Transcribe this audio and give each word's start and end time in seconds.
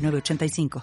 985. 0.00 0.82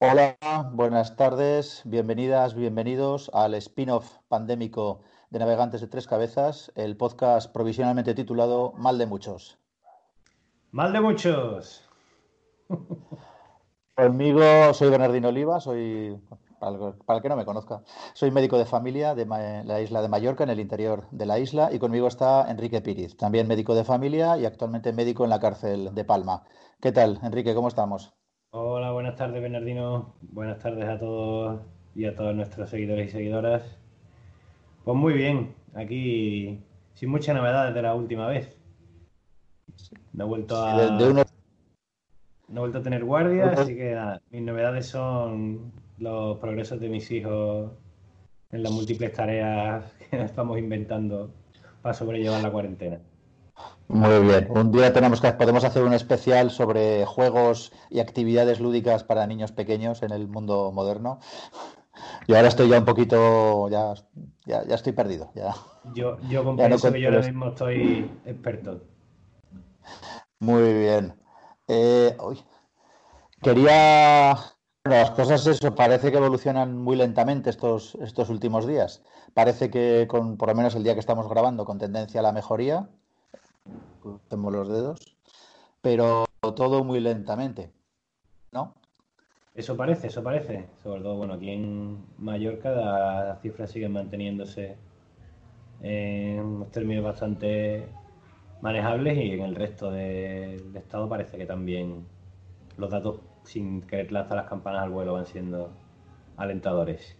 Hola, 0.00 0.36
buenas 0.72 1.16
tardes, 1.16 1.82
bienvenidas, 1.84 2.54
bienvenidos 2.54 3.30
al 3.34 3.54
spin-off 3.54 4.18
pandémico 4.28 5.00
de 5.30 5.38
Navegantes 5.38 5.80
de 5.80 5.88
Tres 5.88 6.06
Cabezas, 6.06 6.72
el 6.74 6.96
podcast 6.96 7.52
provisionalmente 7.52 8.14
titulado 8.14 8.72
Mal 8.72 8.96
de 8.96 9.06
Muchos. 9.06 9.58
Mal 10.70 10.92
de 10.92 11.00
Muchos. 11.00 11.88
Conmigo 13.94 14.72
soy 14.72 14.90
Bernardino 14.90 15.28
Oliva, 15.28 15.60
soy, 15.60 16.18
para 16.60 17.16
el 17.16 17.22
que 17.22 17.28
no 17.28 17.36
me 17.36 17.44
conozca, 17.44 17.82
soy 18.14 18.30
médico 18.30 18.56
de 18.56 18.64
familia 18.64 19.14
de 19.14 19.26
la 19.26 19.80
isla 19.80 20.00
de 20.00 20.08
Mallorca, 20.08 20.44
en 20.44 20.50
el 20.50 20.60
interior 20.60 21.04
de 21.10 21.26
la 21.26 21.38
isla, 21.38 21.70
y 21.72 21.78
conmigo 21.78 22.06
está 22.06 22.50
Enrique 22.50 22.80
Piriz, 22.80 23.16
también 23.16 23.48
médico 23.48 23.74
de 23.74 23.84
familia 23.84 24.38
y 24.38 24.46
actualmente 24.46 24.92
médico 24.92 25.24
en 25.24 25.30
la 25.30 25.40
cárcel 25.40 25.94
de 25.94 26.04
Palma. 26.04 26.44
¿Qué 26.80 26.92
tal, 26.92 27.18
Enrique? 27.22 27.54
¿Cómo 27.54 27.68
estamos? 27.68 28.14
Hola, 28.50 28.92
buenas 28.92 29.16
tardes, 29.16 29.42
Bernardino. 29.42 30.14
Buenas 30.22 30.58
tardes 30.58 30.88
a 30.88 30.98
todos 30.98 31.60
y 31.94 32.06
a 32.06 32.14
todos 32.14 32.34
nuestros 32.34 32.70
seguidores 32.70 33.08
y 33.08 33.12
seguidoras. 33.12 33.78
Pues 34.88 34.96
muy 34.96 35.12
bien, 35.12 35.54
aquí 35.74 36.62
sin 36.94 37.10
mucha 37.10 37.34
novedad 37.34 37.66
desde 37.66 37.82
la 37.82 37.94
última 37.94 38.26
vez. 38.26 38.56
No 40.14 40.24
he 40.24 40.26
vuelto 40.26 40.56
a, 40.56 40.74
no 40.98 42.56
he 42.56 42.58
vuelto 42.58 42.78
a 42.78 42.82
tener 42.82 43.04
guardia, 43.04 43.50
así 43.50 43.76
que 43.76 43.94
mis 44.30 44.40
novedades 44.40 44.86
son 44.86 45.72
los 45.98 46.38
progresos 46.38 46.80
de 46.80 46.88
mis 46.88 47.10
hijos 47.10 47.70
en 48.50 48.62
las 48.62 48.72
múltiples 48.72 49.12
tareas 49.12 49.84
que 50.10 50.22
estamos 50.22 50.58
inventando 50.58 51.34
para 51.82 51.92
sobrellevar 51.92 52.42
la 52.42 52.50
cuarentena. 52.50 52.98
Muy 53.88 54.20
bien. 54.20 54.46
Un 54.48 54.72
día 54.72 54.94
tenemos 54.94 55.20
que 55.20 55.30
podemos 55.32 55.64
hacer 55.64 55.84
un 55.84 55.92
especial 55.92 56.50
sobre 56.50 57.04
juegos 57.04 57.74
y 57.90 58.00
actividades 58.00 58.58
lúdicas 58.58 59.04
para 59.04 59.26
niños 59.26 59.52
pequeños 59.52 60.02
en 60.02 60.12
el 60.12 60.28
mundo 60.28 60.72
moderno. 60.72 61.20
Yo 62.26 62.36
ahora 62.36 62.48
estoy 62.48 62.68
ya 62.68 62.78
un 62.78 62.84
poquito, 62.84 63.68
ya, 63.68 63.94
ya, 64.44 64.74
estoy 64.74 64.92
perdido. 64.92 65.30
Ya. 65.34 65.54
Yo, 65.94 66.18
yo 66.28 66.54
eso 66.58 66.92
que 66.92 67.00
yo 67.00 67.08
ahora 67.08 67.22
mismo 67.22 67.48
estoy 67.48 68.10
experto. 68.26 68.82
Muy 70.40 70.72
bien. 70.74 71.14
Eh, 71.66 72.16
quería. 73.42 74.36
las 74.84 75.10
cosas 75.12 75.46
eso, 75.46 75.74
parece 75.74 76.10
que 76.10 76.18
evolucionan 76.18 76.76
muy 76.76 76.96
lentamente 76.96 77.50
estos, 77.50 77.96
estos 77.96 78.28
últimos 78.30 78.66
días. 78.66 79.02
Parece 79.34 79.70
que 79.70 80.06
con, 80.08 80.36
por 80.36 80.48
lo 80.48 80.54
menos 80.54 80.74
el 80.74 80.84
día 80.84 80.94
que 80.94 81.00
estamos 81.00 81.28
grabando, 81.28 81.64
con 81.64 81.78
tendencia 81.78 82.20
a 82.20 82.22
la 82.22 82.32
mejoría. 82.32 82.88
Tengo 84.28 84.50
los 84.50 84.68
dedos. 84.68 85.16
Pero 85.80 86.26
todo 86.40 86.84
muy 86.84 87.00
lentamente. 87.00 87.72
¿No? 88.52 88.74
Eso 89.58 89.76
parece, 89.76 90.06
eso 90.06 90.22
parece. 90.22 90.66
Sobre 90.84 91.00
todo, 91.02 91.16
bueno, 91.16 91.34
aquí 91.34 91.50
en 91.50 91.98
Mallorca 92.18 92.70
las 92.70 93.42
cifras 93.42 93.68
siguen 93.68 93.90
manteniéndose 93.90 94.76
en 95.82 96.38
unos 96.38 96.70
términos 96.70 97.02
bastante 97.02 97.88
manejables 98.60 99.18
y 99.18 99.32
en 99.32 99.40
el 99.40 99.56
resto 99.56 99.90
del 99.90 100.76
estado 100.76 101.08
parece 101.08 101.38
que 101.38 101.44
también 101.44 102.06
los 102.76 102.90
datos, 102.90 103.18
sin 103.42 103.82
querer 103.82 104.12
lanzar 104.12 104.36
las 104.36 104.48
campanas 104.48 104.84
al 104.84 104.90
vuelo, 104.90 105.14
van 105.14 105.26
siendo 105.26 105.70
alentadores. 106.36 107.16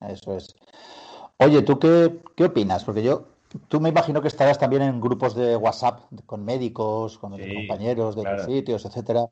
Eso 0.00 0.36
es. 0.36 0.52
Oye, 1.38 1.62
¿tú 1.62 1.78
qué, 1.78 2.22
qué 2.34 2.46
opinas? 2.46 2.84
Porque 2.84 3.04
yo 3.04 3.28
Tú 3.68 3.80
me 3.80 3.88
imagino 3.88 4.20
que 4.20 4.28
estarás 4.28 4.58
también 4.58 4.82
en 4.82 5.00
grupos 5.00 5.34
de 5.34 5.56
WhatsApp 5.56 6.00
con 6.26 6.44
médicos, 6.44 7.18
con 7.18 7.38
compañeros 7.38 8.16
de 8.16 8.24
sitios, 8.44 8.84
etcétera. 8.84 9.26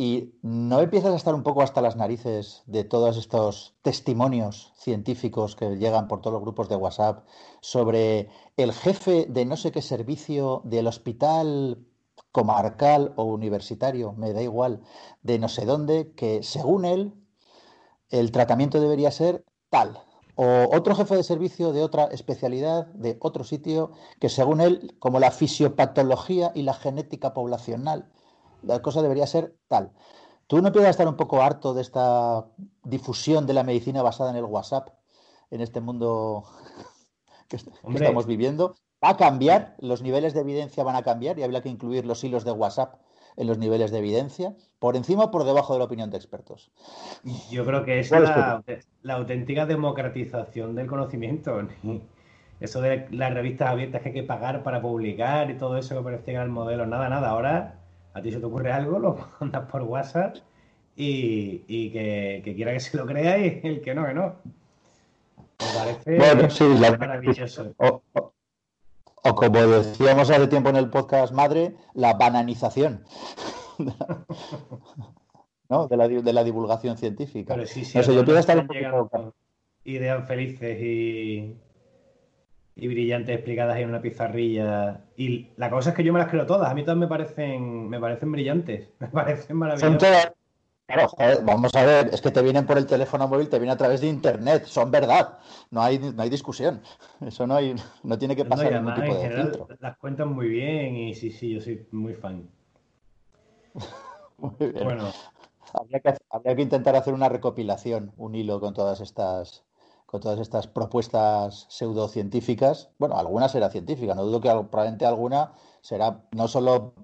Y 0.00 0.38
no 0.42 0.80
empiezas 0.80 1.12
a 1.12 1.16
estar 1.16 1.34
un 1.34 1.42
poco 1.42 1.60
hasta 1.60 1.82
las 1.82 1.96
narices 1.96 2.62
de 2.66 2.84
todos 2.84 3.16
estos 3.16 3.74
testimonios 3.82 4.72
científicos 4.76 5.56
que 5.56 5.76
llegan 5.76 6.06
por 6.06 6.20
todos 6.20 6.34
los 6.34 6.42
grupos 6.42 6.68
de 6.68 6.76
WhatsApp 6.76 7.26
sobre 7.60 8.28
el 8.56 8.72
jefe 8.72 9.26
de 9.28 9.44
no 9.44 9.56
sé 9.56 9.72
qué 9.72 9.82
servicio 9.82 10.62
del 10.64 10.86
hospital 10.86 11.84
comarcal 12.30 13.12
o 13.16 13.24
universitario, 13.24 14.12
me 14.12 14.32
da 14.32 14.40
igual, 14.40 14.82
de 15.22 15.40
no 15.40 15.48
sé 15.48 15.66
dónde, 15.66 16.12
que 16.14 16.44
según 16.44 16.84
él 16.84 17.14
el 18.08 18.30
tratamiento 18.30 18.80
debería 18.80 19.10
ser 19.10 19.44
tal 19.68 19.98
o 20.36 20.68
otro 20.76 20.94
jefe 20.94 21.16
de 21.16 21.24
servicio 21.24 21.72
de 21.72 21.82
otra 21.82 22.04
especialidad, 22.04 22.86
de 22.94 23.16
otro 23.18 23.42
sitio, 23.42 23.90
que 24.20 24.28
según 24.28 24.60
él, 24.60 24.94
como 25.00 25.18
la 25.18 25.32
fisiopatología 25.32 26.52
y 26.54 26.62
la 26.62 26.74
genética 26.74 27.34
poblacional, 27.34 28.12
la 28.62 28.80
cosa 28.82 29.02
debería 29.02 29.26
ser 29.26 29.54
tal. 29.68 29.92
¿Tú 30.46 30.62
no 30.62 30.72
puedes 30.72 30.88
estar 30.88 31.06
un 31.06 31.16
poco 31.16 31.42
harto 31.42 31.74
de 31.74 31.82
esta 31.82 32.46
difusión 32.84 33.46
de 33.46 33.52
la 33.52 33.64
medicina 33.64 34.02
basada 34.02 34.30
en 34.30 34.36
el 34.36 34.44
WhatsApp, 34.44 34.88
en 35.50 35.60
este 35.60 35.80
mundo 35.80 36.44
que, 37.48 37.56
estamos 37.56 38.26
viviendo? 38.26 38.74
¿Va 39.04 39.10
a 39.10 39.16
cambiar? 39.16 39.76
¿Los 39.78 40.02
niveles 40.02 40.34
de 40.34 40.40
evidencia 40.40 40.84
van 40.84 40.96
a 40.96 41.02
cambiar 41.02 41.38
y 41.38 41.42
habría 41.42 41.62
que 41.62 41.68
incluir 41.68 42.06
los 42.06 42.24
hilos 42.24 42.44
de 42.44 42.52
WhatsApp 42.52 42.96
en 43.38 43.46
los 43.46 43.56
niveles 43.56 43.92
de 43.92 43.98
evidencia, 43.98 44.54
por 44.80 44.96
encima 44.96 45.24
o 45.24 45.30
por 45.30 45.44
debajo 45.44 45.72
de 45.72 45.78
la 45.78 45.84
opinión 45.84 46.10
de 46.10 46.16
expertos. 46.16 46.72
Yo 47.50 47.64
creo 47.64 47.84
que 47.84 48.00
es 48.00 48.10
la, 48.10 48.62
auténtica 49.10 49.64
democratización 49.64 50.74
del 50.74 50.88
conocimiento. 50.88 51.60
Eso 52.58 52.80
de 52.80 53.06
las 53.12 53.32
revistas 53.32 53.68
abiertas 53.70 54.02
que 54.02 54.08
hay 54.08 54.14
que 54.14 54.22
pagar 54.24 54.64
para 54.64 54.82
publicar 54.82 55.50
y 55.52 55.56
todo 55.56 55.78
eso 55.78 55.96
que 55.96 56.02
parecía 56.02 56.24
que 56.24 56.32
era 56.32 56.42
el 56.42 56.50
modelo, 56.50 56.84
nada, 56.86 57.08
nada. 57.08 57.30
Ahora 57.30 57.78
a 58.14 58.22
ti 58.22 58.32
se 58.32 58.40
te 58.40 58.46
ocurre 58.46 58.72
algo, 58.72 58.98
lo 58.98 59.18
mandas 59.40 59.70
por 59.70 59.82
WhatsApp 59.82 60.36
y, 60.96 61.90
que, 61.90 62.42
quiera 62.56 62.72
que 62.72 62.80
se 62.80 62.96
lo 62.96 63.06
crea 63.06 63.38
y 63.38 63.60
el 63.62 63.80
que 63.80 63.94
no, 63.94 64.06
que 64.06 64.14
no. 64.14 64.34
Me 65.58 66.18
parece 66.18 66.98
maravilloso. 66.98 67.74
O 67.78 69.34
como 69.34 69.66
decíamos 69.66 70.30
hace 70.30 70.46
tiempo 70.46 70.70
en 70.70 70.76
el 70.76 70.90
podcast 70.90 71.32
madre, 71.32 71.74
la 71.94 72.14
bananización. 72.14 73.04
¿no? 75.68 75.86
de, 75.86 75.96
la, 75.96 76.08
de 76.08 76.32
la 76.32 76.44
divulgación 76.44 76.96
científica. 76.96 77.54
Pero 77.54 77.66
sí, 77.66 77.84
sí, 77.84 77.98
yo 77.98 78.24
quiero 78.24 78.38
estar 78.38 78.58
un 78.58 78.66
poco... 78.66 79.34
Ideas 79.84 80.26
felices 80.26 80.78
y, 80.80 81.56
y 82.80 82.86
brillantes 82.86 83.34
explicadas 83.34 83.76
en 83.78 83.88
una 83.88 84.00
pizarrilla. 84.00 85.00
Y 85.16 85.48
la 85.56 85.68
cosa 85.68 85.90
es 85.90 85.96
que 85.96 86.04
yo 86.04 86.12
me 86.12 86.20
las 86.20 86.28
creo 86.28 86.46
todas. 86.46 86.70
A 86.70 86.74
mí 86.74 86.82
todas 86.82 86.96
me 86.96 87.08
parecen, 87.08 87.88
me 87.88 87.98
parecen 87.98 88.30
brillantes. 88.30 88.88
Me 89.00 89.08
parecen 89.08 89.56
maravillosas. 89.56 90.32
Claro, 90.86 91.10
vamos 91.44 91.74
a 91.74 91.84
ver, 91.84 92.08
es 92.14 92.22
que 92.22 92.30
te 92.30 92.40
vienen 92.40 92.64
por 92.64 92.78
el 92.78 92.86
teléfono 92.86 93.28
móvil, 93.28 93.50
te 93.50 93.58
vienen 93.58 93.74
a 93.74 93.76
través 93.76 94.00
de 94.00 94.06
internet, 94.06 94.64
son 94.64 94.90
verdad, 94.90 95.38
no 95.70 95.82
hay, 95.82 95.98
no 95.98 96.22
hay 96.22 96.30
discusión, 96.30 96.80
eso 97.20 97.46
no 97.46 97.56
hay, 97.56 97.74
no 98.04 98.18
tiene 98.18 98.34
que 98.34 98.46
pasar 98.46 98.72
ningún 98.72 98.94
tipo 98.94 99.14
de 99.16 99.30
filtro. 99.30 99.68
Las 99.80 99.98
cuentan 99.98 100.32
muy 100.32 100.48
bien 100.48 100.96
y 100.96 101.14
sí, 101.14 101.30
sí, 101.30 101.52
yo 101.52 101.60
soy 101.60 101.86
muy 101.90 102.14
fan. 102.14 102.48
muy 104.38 104.54
bien. 104.58 104.84
Bueno, 104.84 105.12
habría 105.74 106.00
que, 106.00 106.14
habría 106.30 106.56
que 106.56 106.62
intentar 106.62 106.96
hacer 106.96 107.12
una 107.12 107.28
recopilación, 107.28 108.12
un 108.16 108.34
hilo 108.34 108.58
con 108.58 108.72
todas 108.72 109.02
estas, 109.02 109.66
con 110.08 110.22
todas 110.22 110.40
estas 110.40 110.66
propuestas 110.66 111.66
pseudocientíficas. 111.68 112.90
Bueno, 112.98 113.18
alguna 113.18 113.46
será 113.50 113.68
científica, 113.68 114.14
no 114.14 114.24
dudo 114.24 114.40
que 114.40 114.48
probablemente 114.48 115.04
alguna 115.04 115.52
será 115.82 116.22
no 116.34 116.48
solo 116.48 116.94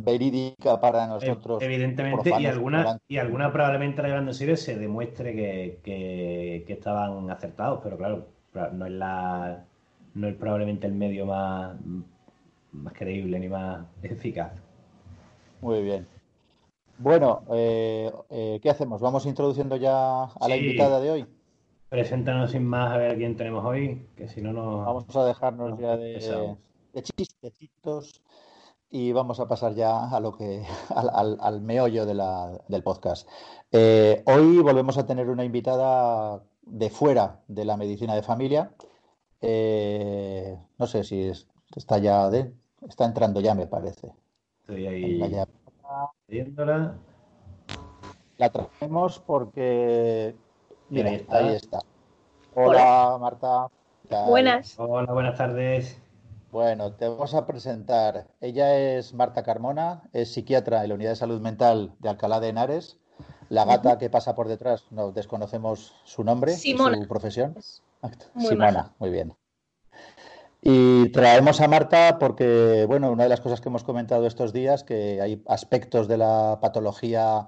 verídica 0.00 0.80
para 0.80 1.08
nosotros. 1.08 1.60
Evidentemente, 1.60 2.30
y 2.38 2.46
alguna, 2.46 3.00
y 3.08 3.18
alguna 3.18 3.52
probablemente 3.52 4.00
la 4.00 4.32
se 4.32 4.78
demuestre 4.78 5.34
que, 5.82 6.64
estaban 6.68 7.28
acertados, 7.32 7.80
pero 7.82 7.98
claro, 7.98 8.28
no 8.72 8.86
es 8.86 8.92
la 8.92 9.64
no 10.14 10.28
es 10.28 10.36
probablemente 10.36 10.86
el 10.86 10.92
medio 10.92 11.26
más, 11.26 11.74
más 12.70 12.92
creíble 12.92 13.40
ni 13.40 13.48
más 13.48 13.86
eficaz. 14.04 14.52
Muy 15.60 15.82
bien. 15.82 16.06
Bueno, 16.98 17.42
eh, 17.52 18.12
eh, 18.30 18.60
¿qué 18.62 18.70
hacemos? 18.70 19.00
¿Vamos 19.00 19.26
introduciendo 19.26 19.74
ya 19.74 20.22
a 20.26 20.48
la 20.48 20.56
invitada 20.56 21.00
de 21.00 21.10
hoy? 21.10 21.26
Preséntanos 21.92 22.52
sin 22.52 22.64
más 22.64 22.90
a 22.90 22.96
ver 22.96 23.10
a 23.10 23.16
quién 23.16 23.36
tenemos 23.36 23.62
hoy, 23.66 24.08
que 24.16 24.26
si 24.26 24.40
no 24.40 24.54
nos... 24.54 24.86
Vamos 24.86 25.14
a 25.14 25.26
dejarnos 25.26 25.78
ya 25.78 25.98
de, 25.98 26.56
de, 26.94 27.02
chistecitos 27.02 28.22
y 28.88 29.12
vamos 29.12 29.40
a 29.40 29.46
pasar 29.46 29.74
ya 29.74 30.08
a 30.08 30.18
lo 30.18 30.32
que 30.32 30.64
al, 30.88 31.60
meollo 31.60 32.06
del 32.06 32.82
podcast. 32.82 33.28
Eh, 33.70 34.22
hoy 34.24 34.60
volvemos 34.60 34.96
a 34.96 35.04
tener 35.04 35.28
una 35.28 35.44
invitada 35.44 36.42
de 36.62 36.88
fuera 36.88 37.42
de 37.46 37.66
la 37.66 37.76
medicina 37.76 38.14
de 38.14 38.22
familia. 38.22 38.72
no 39.42 40.86
sé 40.86 41.04
si 41.04 41.30
está 41.76 41.98
ya 41.98 42.30
de, 42.30 42.54
está 42.88 43.04
entrando 43.04 43.42
ya, 43.42 43.54
me 43.54 43.66
parece. 43.66 44.14
Estoy 44.62 44.86
ahí. 44.86 45.20
La 48.38 48.48
traemos 48.48 49.18
porque. 49.18 50.34
Mira, 50.92 51.10
ahí 51.30 51.54
está. 51.54 51.78
Hola, 52.54 53.16
Marta. 53.18 53.68
Buenas. 54.26 54.74
Hola, 54.76 55.10
buenas 55.10 55.38
tardes. 55.38 55.98
Bueno, 56.50 56.92
te 56.92 57.08
vamos 57.08 57.32
a 57.32 57.46
presentar. 57.46 58.26
Ella 58.42 58.76
es 58.76 59.14
Marta 59.14 59.42
Carmona, 59.42 60.02
es 60.12 60.34
psiquiatra 60.34 60.82
en 60.82 60.90
la 60.90 60.94
Unidad 60.96 61.10
de 61.12 61.16
Salud 61.16 61.40
Mental 61.40 61.94
de 61.98 62.10
Alcalá 62.10 62.40
de 62.40 62.50
Henares. 62.50 62.98
La 63.48 63.64
gata 63.64 63.96
que 63.96 64.10
pasa 64.10 64.34
por 64.34 64.48
detrás, 64.48 64.84
no 64.90 65.12
desconocemos 65.12 65.94
su 66.04 66.24
nombre, 66.24 66.52
y 66.52 66.76
su 66.76 67.08
profesión. 67.08 67.56
Simona, 68.36 68.92
muy 68.98 69.08
bien. 69.08 69.32
Y 70.60 71.10
traemos 71.12 71.62
a 71.62 71.68
Marta 71.68 72.18
porque, 72.18 72.84
bueno, 72.86 73.10
una 73.10 73.22
de 73.22 73.30
las 73.30 73.40
cosas 73.40 73.62
que 73.62 73.70
hemos 73.70 73.82
comentado 73.82 74.26
estos 74.26 74.52
días, 74.52 74.84
que 74.84 75.22
hay 75.22 75.42
aspectos 75.48 76.06
de 76.06 76.18
la 76.18 76.58
patología 76.60 77.46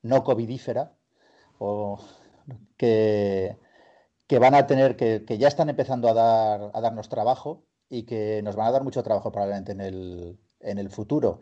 no 0.00 0.24
covidífera 0.24 0.92
o 1.58 1.98
que, 2.76 3.58
que 4.26 4.38
van 4.38 4.54
a 4.54 4.66
tener, 4.66 4.96
que, 4.96 5.24
que, 5.24 5.38
ya 5.38 5.48
están 5.48 5.68
empezando 5.68 6.08
a, 6.08 6.14
dar, 6.14 6.70
a 6.74 6.80
darnos 6.80 7.08
trabajo 7.08 7.64
y 7.88 8.04
que 8.04 8.42
nos 8.42 8.56
van 8.56 8.68
a 8.68 8.72
dar 8.72 8.84
mucho 8.84 9.02
trabajo 9.02 9.32
probablemente 9.32 9.72
en 9.72 9.80
el, 9.80 10.38
en 10.60 10.78
el 10.78 10.90
futuro. 10.90 11.40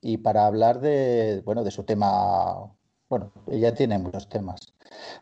Y 0.00 0.18
para 0.18 0.46
hablar 0.46 0.80
de, 0.80 1.42
bueno, 1.44 1.64
de 1.64 1.70
su 1.70 1.84
tema, 1.84 2.72
bueno, 3.08 3.32
ella 3.46 3.74
tiene 3.74 3.98
muchos 3.98 4.28
temas 4.28 4.74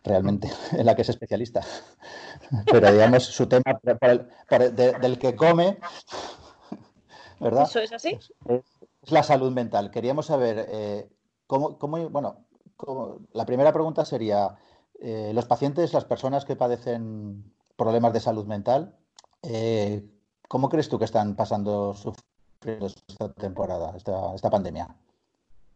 realmente, 0.03 0.51
en 0.73 0.87
la 0.87 0.97
que 0.97 1.03
es 1.03 1.09
especialista. 1.09 1.63
Pero 2.71 2.91
digamos, 2.93 3.25
su 3.25 3.47
tema 3.47 3.81
del 3.83 5.19
que 5.19 5.37
come, 5.37 5.79
¿verdad? 7.41 7.65
Eso 7.65 7.81
es 7.81 7.93
así. 7.93 8.19
Es, 8.49 8.63
la 9.11 9.23
salud 9.23 9.53
mental. 9.53 9.91
Queríamos 9.91 10.27
saber 10.27 10.67
eh, 10.69 11.09
cómo, 11.47 11.79
cómo, 11.79 12.09
bueno, 12.09 12.47
la 13.33 13.47
primera 13.47 13.73
pregunta 13.73 14.05
sería, 14.05 14.57
eh, 15.05 15.33
los 15.35 15.47
pacientes, 15.47 15.93
las 15.93 16.05
personas 16.05 16.45
que 16.45 16.55
padecen 16.55 17.43
problemas 17.77 18.13
de 18.13 18.21
salud 18.21 18.47
mental, 18.47 18.95
eh, 19.43 20.05
¿cómo 20.47 20.69
crees 20.69 20.89
tú 20.89 20.97
que 20.97 21.07
están 21.07 21.35
pasando 21.35 21.93
sufriendo 21.93 22.87
esta 22.87 23.33
temporada, 23.33 23.95
esta, 23.97 24.49
pandemia? 24.49 24.95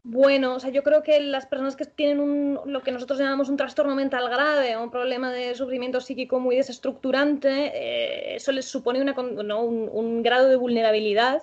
Bueno, 0.05 0.55
o 0.55 0.61
sea, 0.61 0.71
yo 0.71 0.85
creo 0.85 1.03
que 1.03 1.19
las 1.19 1.45
personas 1.47 1.75
que 1.75 1.87
tienen 1.87 2.21
un, 2.21 2.61
lo 2.67 2.85
que 2.85 2.93
nosotros 2.93 3.19
llamamos 3.19 3.49
un 3.49 3.57
trastorno 3.57 3.97
mental 3.97 4.31
grave 4.31 4.77
o 4.77 4.85
un 4.85 4.93
problema 4.93 5.33
de 5.33 5.57
sufrimiento 5.57 6.01
psíquico 6.01 6.39
muy 6.39 6.55
desestructurante, 6.55 7.73
eh, 7.75 8.37
eso 8.37 8.53
les 8.53 8.67
supone 8.67 9.03
una, 9.03 9.19
un, 9.19 9.91
un, 9.93 10.23
grado 10.23 10.49
de 10.49 10.55
vulnerabilidad 10.55 11.43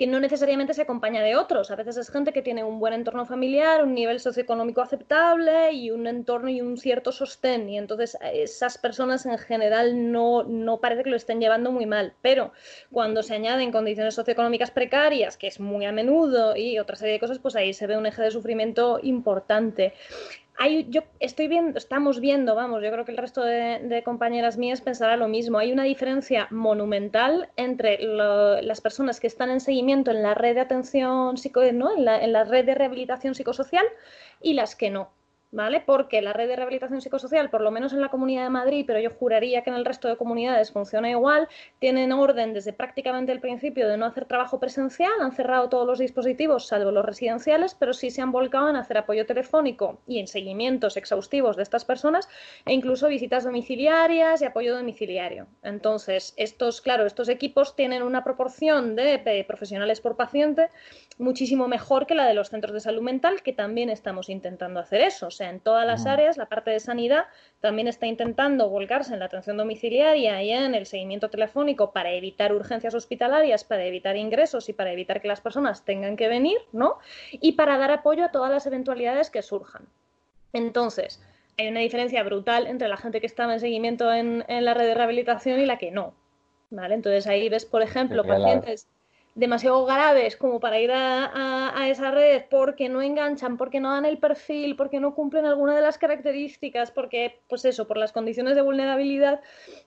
que 0.00 0.06
no 0.06 0.18
necesariamente 0.18 0.72
se 0.72 0.80
acompaña 0.80 1.22
de 1.22 1.36
otros. 1.36 1.70
A 1.70 1.76
veces 1.76 1.98
es 1.98 2.10
gente 2.10 2.32
que 2.32 2.40
tiene 2.40 2.64
un 2.64 2.80
buen 2.80 2.94
entorno 2.94 3.26
familiar, 3.26 3.84
un 3.84 3.92
nivel 3.92 4.18
socioeconómico 4.18 4.80
aceptable 4.80 5.72
y 5.72 5.90
un 5.90 6.06
entorno 6.06 6.48
y 6.48 6.62
un 6.62 6.78
cierto 6.78 7.12
sostén. 7.12 7.68
Y 7.68 7.76
entonces 7.76 8.16
esas 8.32 8.78
personas 8.78 9.26
en 9.26 9.36
general 9.36 10.10
no, 10.10 10.42
no 10.44 10.80
parece 10.80 11.02
que 11.02 11.10
lo 11.10 11.16
estén 11.16 11.38
llevando 11.38 11.70
muy 11.70 11.84
mal. 11.84 12.14
Pero 12.22 12.52
cuando 12.90 13.22
se 13.22 13.34
añaden 13.34 13.72
condiciones 13.72 14.14
socioeconómicas 14.14 14.70
precarias, 14.70 15.36
que 15.36 15.48
es 15.48 15.60
muy 15.60 15.84
a 15.84 15.92
menudo, 15.92 16.56
y 16.56 16.78
otra 16.78 16.96
serie 16.96 17.12
de 17.12 17.20
cosas, 17.20 17.38
pues 17.38 17.54
ahí 17.54 17.74
se 17.74 17.86
ve 17.86 17.98
un 17.98 18.06
eje 18.06 18.22
de 18.22 18.30
sufrimiento 18.30 19.00
importante 19.02 19.92
yo 20.68 21.02
estoy 21.20 21.48
viendo, 21.48 21.78
estamos 21.78 22.20
viendo, 22.20 22.54
vamos, 22.54 22.82
yo 22.82 22.90
creo 22.90 23.04
que 23.04 23.12
el 23.12 23.16
resto 23.16 23.42
de, 23.42 24.02
compañeras 24.04 24.58
mías 24.58 24.82
pensará 24.82 25.16
lo 25.16 25.26
mismo. 25.26 25.58
Hay 25.58 25.72
una 25.72 25.84
diferencia 25.84 26.48
monumental 26.50 27.48
entre 27.56 27.98
las 28.02 28.80
personas 28.80 29.20
que 29.20 29.26
están 29.26 29.50
en 29.50 29.60
seguimiento 29.60 30.10
en 30.10 30.22
la 30.22 30.34
red 30.34 30.54
de 30.54 30.60
atención 30.60 31.38
psico, 31.38 31.62
¿no? 31.72 31.96
la, 31.96 32.22
en 32.22 32.32
la 32.32 32.44
red 32.44 32.66
de 32.66 32.74
rehabilitación 32.74 33.34
psicosocial 33.34 33.86
y 34.42 34.52
las 34.54 34.76
que 34.76 34.90
no. 34.90 35.10
¿Vale? 35.52 35.82
Porque 35.84 36.22
la 36.22 36.32
red 36.32 36.48
de 36.48 36.56
rehabilitación 36.56 37.00
psicosocial, 37.00 37.50
por 37.50 37.60
lo 37.60 37.70
menos 37.70 37.92
en 37.92 38.00
la 38.00 38.08
Comunidad 38.08 38.44
de 38.44 38.50
Madrid, 38.50 38.84
pero 38.86 39.00
yo 39.00 39.10
juraría 39.10 39.62
que 39.62 39.70
en 39.70 39.76
el 39.76 39.84
resto 39.84 40.08
de 40.08 40.16
comunidades 40.16 40.72
funciona 40.72 41.10
igual, 41.10 41.48
tienen 41.78 42.12
orden 42.12 42.54
desde 42.54 42.72
prácticamente 42.72 43.32
el 43.32 43.40
principio 43.40 43.88
de 43.88 43.96
no 43.96 44.06
hacer 44.06 44.26
trabajo 44.26 44.60
presencial, 44.60 45.12
han 45.20 45.32
cerrado 45.32 45.68
todos 45.68 45.86
los 45.86 45.98
dispositivos, 45.98 46.66
salvo 46.66 46.90
los 46.90 47.04
residenciales, 47.04 47.74
pero 47.74 47.92
sí 47.92 48.10
se 48.10 48.22
han 48.22 48.32
volcado 48.32 48.70
en 48.70 48.76
hacer 48.76 48.98
apoyo 48.98 49.26
telefónico 49.26 50.00
y 50.06 50.18
en 50.18 50.26
seguimientos 50.26 50.96
exhaustivos 50.96 51.56
de 51.56 51.62
estas 51.62 51.84
personas 51.84 52.28
e 52.66 52.72
incluso 52.72 53.08
visitas 53.08 53.44
domiciliarias 53.44 54.42
y 54.42 54.44
apoyo 54.44 54.76
domiciliario. 54.76 55.46
Entonces, 55.62 56.34
estos, 56.36 56.80
claro, 56.80 57.06
estos 57.06 57.28
equipos 57.28 57.74
tienen 57.74 58.02
una 58.02 58.24
proporción 58.24 58.94
de 58.96 59.44
profesionales 59.46 60.00
por 60.00 60.16
paciente 60.16 60.68
muchísimo 61.18 61.68
mejor 61.68 62.06
que 62.06 62.14
la 62.14 62.26
de 62.26 62.34
los 62.34 62.48
centros 62.48 62.72
de 62.72 62.80
salud 62.80 63.02
mental, 63.02 63.42
que 63.42 63.52
también 63.52 63.90
estamos 63.90 64.28
intentando 64.28 64.80
hacer 64.80 65.02
eso. 65.02 65.30
Sea, 65.40 65.48
en 65.48 65.60
todas 65.60 65.86
las 65.86 66.04
áreas, 66.04 66.36
la 66.36 66.44
parte 66.44 66.70
de 66.70 66.80
sanidad 66.80 67.24
también 67.60 67.88
está 67.88 68.06
intentando 68.06 68.68
volcarse 68.68 69.14
en 69.14 69.20
la 69.20 69.24
atención 69.24 69.56
domiciliaria 69.56 70.42
y 70.42 70.50
en 70.50 70.74
el 70.74 70.84
seguimiento 70.84 71.30
telefónico 71.30 71.92
para 71.92 72.12
evitar 72.12 72.52
urgencias 72.52 72.92
hospitalarias, 72.92 73.64
para 73.64 73.86
evitar 73.86 74.18
ingresos 74.18 74.68
y 74.68 74.74
para 74.74 74.92
evitar 74.92 75.22
que 75.22 75.28
las 75.28 75.40
personas 75.40 75.82
tengan 75.86 76.18
que 76.18 76.28
venir, 76.28 76.58
¿no? 76.72 76.98
Y 77.32 77.52
para 77.52 77.78
dar 77.78 77.90
apoyo 77.90 78.26
a 78.26 78.32
todas 78.32 78.50
las 78.50 78.66
eventualidades 78.66 79.30
que 79.30 79.40
surjan. 79.40 79.88
Entonces, 80.52 81.22
hay 81.56 81.68
una 81.68 81.80
diferencia 81.80 82.22
brutal 82.22 82.66
entre 82.66 82.88
la 82.88 82.98
gente 82.98 83.22
que 83.22 83.26
estaba 83.26 83.54
en 83.54 83.60
seguimiento 83.60 84.12
en, 84.12 84.44
en 84.46 84.66
la 84.66 84.74
red 84.74 84.88
de 84.88 84.94
rehabilitación 84.94 85.58
y 85.58 85.64
la 85.64 85.78
que 85.78 85.90
no. 85.90 86.12
¿Vale? 86.68 86.96
Entonces 86.96 87.26
ahí 87.26 87.48
ves, 87.48 87.64
por 87.64 87.80
ejemplo, 87.80 88.24
pacientes 88.24 88.90
demasiado 89.34 89.84
graves 89.86 90.36
como 90.36 90.60
para 90.60 90.80
ir 90.80 90.90
a, 90.92 91.88
esa 91.88 92.10
red 92.10 92.44
porque 92.50 92.88
no 92.88 93.02
enganchan, 93.02 93.56
porque 93.56 93.80
no 93.80 93.92
dan 93.92 94.04
el 94.04 94.18
perfil, 94.18 94.76
porque 94.76 95.00
no 95.00 95.14
cumplen 95.14 95.46
alguna 95.46 95.74
de 95.74 95.82
las 95.82 95.98
características, 95.98 96.90
porque, 96.90 97.40
pues 97.48 97.64
eso, 97.64 97.86
por 97.86 97.96
las 97.96 98.12
condiciones 98.12 98.54
de 98.54 98.62
vulnerabilidad, 98.62 99.40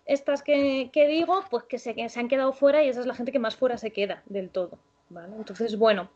estas 0.06 0.44
que, 0.44 0.90
digo, 0.94 1.44
pues 1.50 1.64
que 1.64 1.78
se, 1.78 1.94
que 1.96 2.10
se 2.10 2.20
han 2.20 2.28
quedado 2.28 2.54
fuera 2.54 2.84
y 2.84 2.90
esa 2.90 3.02
es 3.02 3.06
la 3.06 3.16
gente 3.16 3.32
que 3.32 3.40
más 3.40 3.56
fuera 3.56 3.78
se 3.78 3.92
queda 3.92 4.24
del 4.26 4.50
todo. 4.50 4.80
¿vale? 5.10 5.36
Entonces, 5.36 5.78
bueno, 5.78 6.10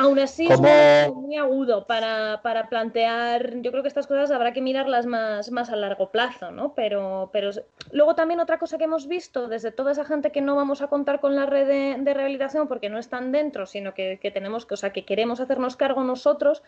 Aún 0.00 0.18
así 0.18 0.46
es 0.46 0.58
muy, 0.58 1.36
agudo 1.36 1.86
para, 1.86 2.40
plantear, 2.70 3.60
yo 3.60 3.70
creo 3.70 3.82
que 3.82 3.88
estas 3.88 4.06
cosas 4.06 4.30
habrá 4.30 4.52
que 4.54 4.62
mirarlas 4.62 5.04
más, 5.04 5.50
más 5.50 5.68
a 5.68 5.76
largo 5.76 6.10
plazo, 6.10 6.50
¿no? 6.50 6.72
Pero, 6.74 7.28
pero 7.34 7.50
luego 7.92 8.14
también 8.14 8.40
otra 8.40 8.58
cosa 8.58 8.78
que 8.78 8.84
hemos 8.84 9.06
visto 9.08 9.46
desde 9.46 9.72
toda 9.72 9.92
esa 9.92 10.06
gente 10.06 10.32
que 10.32 10.40
no 10.40 10.56
vamos 10.56 10.80
a 10.80 10.86
contar 10.86 11.20
con 11.20 11.36
la 11.36 11.44
red 11.44 11.66
de, 12.02 12.14
rehabilitación 12.14 12.66
porque 12.66 12.88
no 12.88 12.98
están 12.98 13.30
dentro, 13.30 13.66
sino 13.66 13.92
que, 13.92 14.18
que, 14.22 14.30
tenemos 14.30 14.64
que, 14.64 14.74
o 14.74 14.76
sea, 14.78 14.90
que 14.90 15.04
queremos 15.04 15.38
hacernos 15.38 15.76
cargo 15.76 16.02
nosotros, 16.02 16.62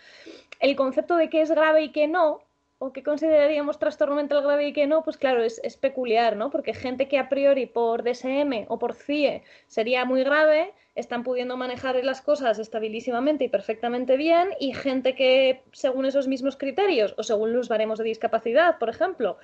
el 0.61 0.77
concepto 0.77 1.17
de 1.17 1.31
qué 1.31 1.41
es 1.41 1.51
grave 1.51 1.85
y 1.85 1.89
qué 1.91 2.09
no, 2.09 2.43
o 2.85 2.93
qué 2.93 3.05
consideraríamos 3.05 3.79
trastorno 3.79 4.17
mental 4.17 4.43
grave 4.43 4.67
y 4.67 4.73
qué 4.73 4.89
no, 4.89 5.05
pues 5.05 5.17
claro, 5.17 5.45
es, 5.45 5.61
peculiar, 5.77 6.35
¿no? 6.35 6.51
Porque 6.51 6.75
gente 6.75 7.07
que 7.07 7.17
a 7.17 7.29
priori 7.29 7.67
por 7.67 8.03
DSM 8.03 8.67
o 8.67 8.81
por 8.81 8.95
CIE 8.95 9.45
sería 9.69 10.05
muy 10.05 10.25
grave, 10.25 10.75
están 10.97 11.23
pudiendo 11.23 11.57
manejar 11.57 11.95
las 12.05 12.21
cosas 12.23 12.59
estabilísimamente 12.59 13.45
y 13.45 13.49
perfectamente 13.49 14.17
bien 14.17 14.49
y 14.59 14.75
gente 14.75 15.15
que 15.15 15.63
según 15.71 16.07
esos 16.07 16.27
mismos 16.27 16.57
criterios 16.57 17.15
o 17.19 17.23
según 17.23 17.53
los 17.53 17.69
baremos 17.69 17.99
de 18.01 18.05
discapacidad, 18.05 18.79
por 18.79 18.89
ejemplo, 18.89 19.39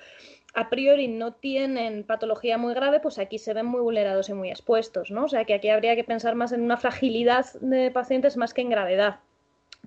a 0.53 0.69
priori 0.69 1.07
no 1.07 1.31
tienen 1.31 2.03
patología 2.03 2.57
muy 2.57 2.73
grave, 2.73 2.99
pues 2.99 3.19
aquí 3.19 3.39
se 3.39 3.53
ven 3.53 3.67
muy 3.67 3.79
vulnerados 3.79 4.27
y 4.27 4.33
muy 4.33 4.49
expuestos, 4.49 5.11
¿no? 5.11 5.23
O 5.23 5.29
sea 5.29 5.45
que 5.45 5.53
aquí 5.53 5.69
habría 5.69 5.95
que 5.95 6.03
pensar 6.03 6.35
más 6.35 6.51
en 6.51 6.61
una 6.61 6.75
fragilidad 6.75 7.45
de 7.61 7.89
pacientes 7.89 8.35
más 8.35 8.53
que 8.53 8.61
en 8.61 8.69
gravedad. 8.69 9.21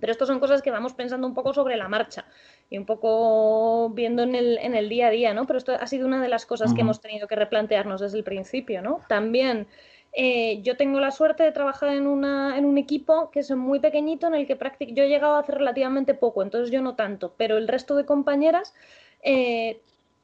Pero 0.03 0.11
esto 0.11 0.27
son 0.27 0.41
cosas 0.41 0.63
que 0.63 0.73
vamos 0.73 0.95
pensando 0.95 1.29
un 1.29 1.33
poco 1.33 1.55
sobre 1.55 1.77
la 1.77 1.87
marcha 1.87 2.25
y 2.69 2.77
un 2.77 2.87
poco 2.87 3.91
viendo 3.91 4.25
en 4.25 4.35
el, 4.35 4.59
en 4.59 4.75
el 4.75 4.89
día 4.89 5.07
a 5.07 5.11
día, 5.11 5.33
¿no? 5.33 5.47
Pero 5.47 5.59
esto 5.59 5.75
ha 5.79 5.87
sido 5.87 6.09
una 6.09 6.21
de 6.21 6.27
las 6.27 6.45
cosas 6.45 6.75
que 6.75 6.81
hemos 6.81 7.01
tenido 7.01 7.29
que 7.29 7.37
replantearnos 7.37 8.01
desde 8.01 8.19
el 8.19 8.25
principio, 8.25 8.83
¿no? 8.83 9.03
También 9.07 9.69
eh, 10.13 10.61
yo 10.63 10.77
tengo 10.77 10.99
la 10.99 11.13
suerte 11.13 11.45
de 11.45 11.53
trabajar 11.53 11.91
en, 11.91 12.09
una, 12.09 12.59
en 12.59 12.65
un 12.65 12.79
equipo 12.79 13.31
que 13.31 13.39
es 13.39 13.51
muy 13.53 13.79
pequeñito 13.79 14.27
en 14.27 14.35
el 14.35 14.49
que 14.49 14.59
yo 14.93 15.05
he 15.05 15.09
llegado 15.09 15.37
a 15.37 15.39
hacer 15.39 15.55
relativamente 15.59 16.15
poco, 16.15 16.43
entonces 16.43 16.73
yo 16.73 16.83
no 16.83 16.97
tanto, 16.97 17.35
pero 17.37 17.57
el 17.57 17.69
resto 17.69 17.95
de 17.95 18.05
compañeras 18.05 18.75
eh, 19.23 19.83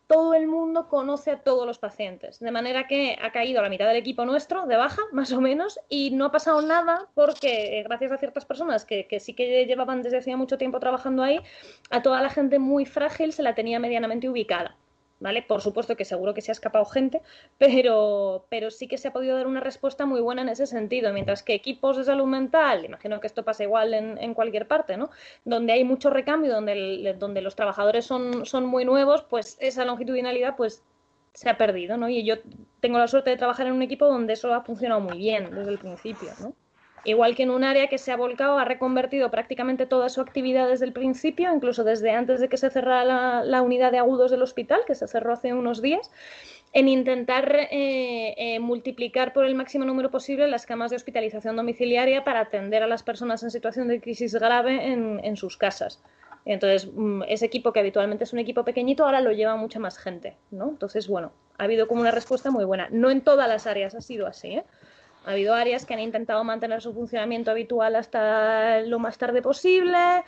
todo 0.09 0.33
el 0.35 0.49
mundo 0.49 0.89
conoce 0.89 1.31
a 1.31 1.43
todos 1.43 1.67
los 1.67 1.79
pacientes, 1.79 2.41
de 2.41 2.51
manera 2.51 2.89
que 2.89 3.17
ha 3.23 3.31
caído 3.31 3.63
la 3.63 3.69
mitad 3.69 3.87
del 3.87 3.99
equipo 3.99 4.25
nuestro 4.25 4.67
de 4.67 4.77
baja, 4.77 5.03
más 5.13 5.31
o 5.33 5.41
menos, 5.41 5.79
y 5.89 6.11
no 6.11 6.25
ha 6.25 6.33
pasado 6.33 6.61
nada 6.63 7.07
porque 7.15 7.79
eh, 7.79 7.83
gracias 7.85 8.11
a 8.11 8.17
ciertas 8.17 8.45
personas 8.47 8.85
que, 8.85 9.07
que 9.07 9.21
sí 9.21 9.35
que 9.35 9.67
llevaban 9.67 10.03
desde 10.03 10.19
hacía 10.19 10.37
mucho 10.37 10.59
tiempo 10.59 10.81
trabajando 10.81 11.23
ahí, 11.23 11.41
a 11.91 12.03
toda 12.03 12.23
la 12.23 12.31
gente 12.31 12.59
muy 12.59 12.87
frágil 12.87 13.33
se 13.33 13.43
la 13.43 13.55
tenía 13.55 13.79
medianamente 13.79 14.29
ubicada. 14.29 14.77
¿Vale? 15.21 15.43
Por 15.43 15.61
supuesto 15.61 15.97
que 15.97 16.05
seguro 16.05 16.35
que 16.35 16.41
se 16.41 16.51
ha 16.51 16.53
escapado 16.53 16.85
gente, 16.85 17.23
pero, 17.59 18.47
pero 18.49 18.71
sí 18.71 18.89
que 18.89 18.99
se 18.99 19.09
ha 19.09 19.13
podido 19.13 19.37
dar 19.37 19.47
una 19.47 19.61
respuesta 19.61 20.07
muy 20.07 20.21
buena 20.21 20.43
en 20.43 20.49
ese 20.49 20.67
sentido, 20.67 21.13
mientras 21.13 21.43
que 21.43 21.55
equipos 21.55 21.97
de 21.97 22.05
salud 22.05 22.27
mental, 22.27 22.85
imagino 22.85 23.21
que 23.21 23.27
esto 23.27 23.45
pasa 23.45 23.65
igual 23.65 23.95
en, 23.95 24.19
en 24.19 24.35
cualquier 24.35 24.67
parte, 24.67 24.97
¿no? 24.97 25.11
Donde 25.45 25.73
hay 25.73 25.85
mucho 25.85 26.11
recambio, 26.11 26.53
donde, 26.53 27.17
donde 27.19 27.43
los 27.43 27.57
trabajadores 27.57 28.07
son, 28.07 28.47
son 28.47 28.67
muy 28.67 28.85
nuevos, 28.85 29.23
pues 29.25 29.57
esa 29.61 29.85
longitudinalidad 29.85 30.57
pues 30.57 30.85
se 31.33 31.49
ha 31.49 31.57
perdido, 31.57 31.97
¿no? 31.97 32.09
Y 32.09 32.25
yo 32.25 32.37
tengo 32.81 32.99
la 32.99 33.09
suerte 33.09 33.31
de 33.31 33.37
trabajar 33.37 33.67
en 33.67 33.75
un 33.75 33.83
equipo 33.83 34.07
donde 34.07 34.33
eso 34.33 34.53
ha 34.55 34.63
funcionado 34.63 35.01
muy 35.01 35.19
bien 35.19 35.55
desde 35.55 35.71
el 35.71 35.79
principio, 35.79 36.31
¿no? 36.41 36.55
Igual 37.05 37.35
que 37.35 37.45
en 37.45 37.51
un 37.51 37.65
área 37.65 37.89
que 37.89 37.99
se 37.99 38.13
ha 38.13 38.17
volcado, 38.17 38.59
ha 38.59 38.65
reconvertido 38.65 39.31
prácticamente 39.31 39.87
toda 39.87 40.09
su 40.09 40.21
actividad 40.21 40.69
desde 40.69 40.85
el 40.85 40.93
principio, 40.93 41.53
incluso 41.55 41.85
desde 41.85 42.11
antes 42.11 42.41
de 42.41 42.49
que 42.49 42.57
se 42.57 42.71
cerrara 42.71 43.45
la, 43.45 43.63
unidad 43.63 43.93
de 43.93 43.99
agudos 43.99 44.31
del 44.31 44.43
hospital, 44.43 44.81
que 44.87 44.95
se 44.95 45.07
cerró 45.07 45.33
hace 45.33 45.53
unos 45.53 45.81
días, 45.81 46.11
en 46.73 46.89
intentar 46.89 47.55
eh, 47.71 48.35
eh, 48.37 48.59
multiplicar 48.61 49.33
por 49.33 49.45
el 49.45 49.55
máximo 49.55 49.85
número 49.85 50.11
posible 50.11 50.49
las 50.49 50.67
camas 50.67 50.91
de 50.91 50.97
hospitalización 50.97 51.57
domiciliaria 51.57 52.25
para 52.25 52.41
atender 52.41 52.83
a 52.83 52.87
las 52.87 53.03
personas 53.03 53.43
en 53.43 53.51
situación 53.51 53.89
de 53.89 54.01
crisis 54.01 54.35
grave 54.35 54.93
en, 54.93 55.37
sus 55.37 55.57
casas. 55.57 56.03
Entonces, 56.45 56.91
mm, 56.93 57.23
ese 57.29 57.47
equipo 57.47 57.73
que 57.73 57.81
habitualmente 57.81 58.25
es 58.25 58.33
un 58.33 58.39
equipo 58.39 58.65
pequeñito, 58.65 59.05
ahora 59.05 59.21
lo 59.21 59.33
lleva 59.33 59.57
mucha 59.57 59.79
más 59.79 59.99
gente, 59.99 60.37
¿no? 60.51 60.69
Entonces, 60.69 61.09
bueno, 61.09 61.33
ha 61.59 61.65
habido 61.65 61.89
como 61.89 62.01
una 62.03 62.11
respuesta 62.11 62.51
muy 62.51 62.65
buena. 62.65 62.89
No 62.91 63.11
en 63.11 63.23
todas 63.23 63.49
las 63.49 63.67
áreas 63.67 63.95
ha 63.95 64.01
sido 64.01 64.27
así, 64.27 64.49
¿eh? 64.57 64.65
Ha 65.29 65.33
habido 65.33 65.53
áreas 65.53 65.85
que 65.85 65.93
han 65.93 66.01
intentado 66.01 66.43
mantener 66.43 66.81
su 66.81 66.95
funcionamiento 66.95 67.51
habitual 67.51 67.97
hasta 67.97 68.81
lo 68.81 68.99
más 68.99 69.19
tarde 69.19 69.43
posible. 69.43 70.25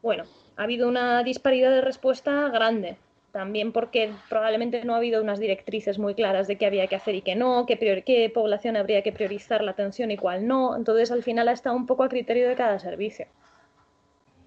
Bueno, 0.00 0.26
ha 0.56 0.62
habido 0.62 0.86
una 0.86 1.24
disparidad 1.24 1.72
de 1.72 1.80
respuesta 1.80 2.48
grande. 2.48 2.98
También 3.32 3.72
porque 3.72 4.12
probablemente 4.28 4.84
no 4.84 4.94
ha 4.94 4.98
habido 4.98 5.20
unas 5.20 5.40
directrices 5.40 5.98
muy 5.98 6.14
claras 6.14 6.46
de 6.46 6.54
qué 6.54 6.66
había 6.66 6.86
que 6.86 6.94
hacer 6.94 7.16
y 7.16 7.22
qué 7.22 7.34
no, 7.34 7.66
qué, 7.66 8.04
qué 8.06 8.30
población 8.32 8.76
habría 8.76 9.02
que 9.02 9.10
priorizar 9.10 9.64
la 9.64 9.72
atención 9.72 10.12
y 10.12 10.16
cuál 10.16 10.46
no. 10.46 10.76
Entonces, 10.76 11.10
al 11.10 11.24
final 11.24 11.48
ha 11.48 11.52
estado 11.52 11.74
un 11.74 11.86
poco 11.86 12.04
a 12.04 12.08
criterio 12.08 12.48
de 12.48 12.54
cada 12.54 12.78
servicio. 12.78 13.26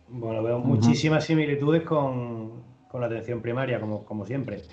Bueno, 0.08 0.42
veo 0.42 0.60
muchísimas 0.60 1.26
similitudes 1.26 1.84
con, 1.84 2.64
con 2.92 3.00
la 3.00 3.08
atención 3.08 3.42
primaria, 3.42 3.80
como, 3.80 4.04
como 4.04 4.26
siempre. 4.26 4.64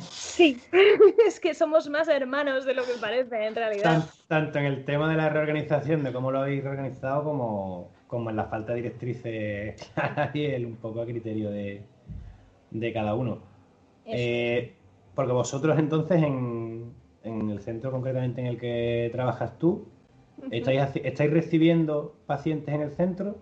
Sí, 0.00 0.58
es 1.26 1.38
que 1.38 1.52
somos 1.52 1.88
más 1.90 2.08
hermanos 2.08 2.64
de 2.64 2.72
lo 2.72 2.82
que 2.82 2.94
parece 2.98 3.46
en 3.46 3.54
realidad. 3.54 4.08
tanto 4.26 4.58
en 4.58 4.64
el 4.64 4.86
tema 4.86 5.10
de 5.10 5.18
la 5.18 5.28
reorganización, 5.28 6.02
de 6.02 6.14
cómo 6.14 6.30
lo 6.30 6.40
habéis 6.40 6.64
reorganizado, 6.64 7.24
como, 7.24 7.90
como 8.06 8.30
en 8.30 8.36
la 8.36 8.44
falta 8.46 8.72
de 8.72 8.76
directrices 8.76 9.92
y 10.34 10.44
el 10.46 10.64
un 10.64 10.76
poco 10.76 11.02
a 11.02 11.04
criterio 11.04 11.50
de, 11.50 11.82
de 12.70 12.92
cada 12.94 13.14
uno. 13.14 13.40
Eh, 14.06 14.74
porque 15.14 15.32
vosotros 15.32 15.78
entonces 15.78 16.22
en, 16.22 16.94
en, 17.22 17.50
el 17.50 17.60
centro 17.60 17.90
concretamente 17.90 18.40
en 18.40 18.46
el 18.46 18.58
que 18.58 19.10
trabajas 19.12 19.58
tú, 19.58 19.88
¿estáis, 20.50 20.80
¿estáis 21.04 21.30
recibiendo 21.30 22.16
pacientes 22.26 22.74
en 22.74 22.80
el 22.80 22.92
centro? 22.92 23.36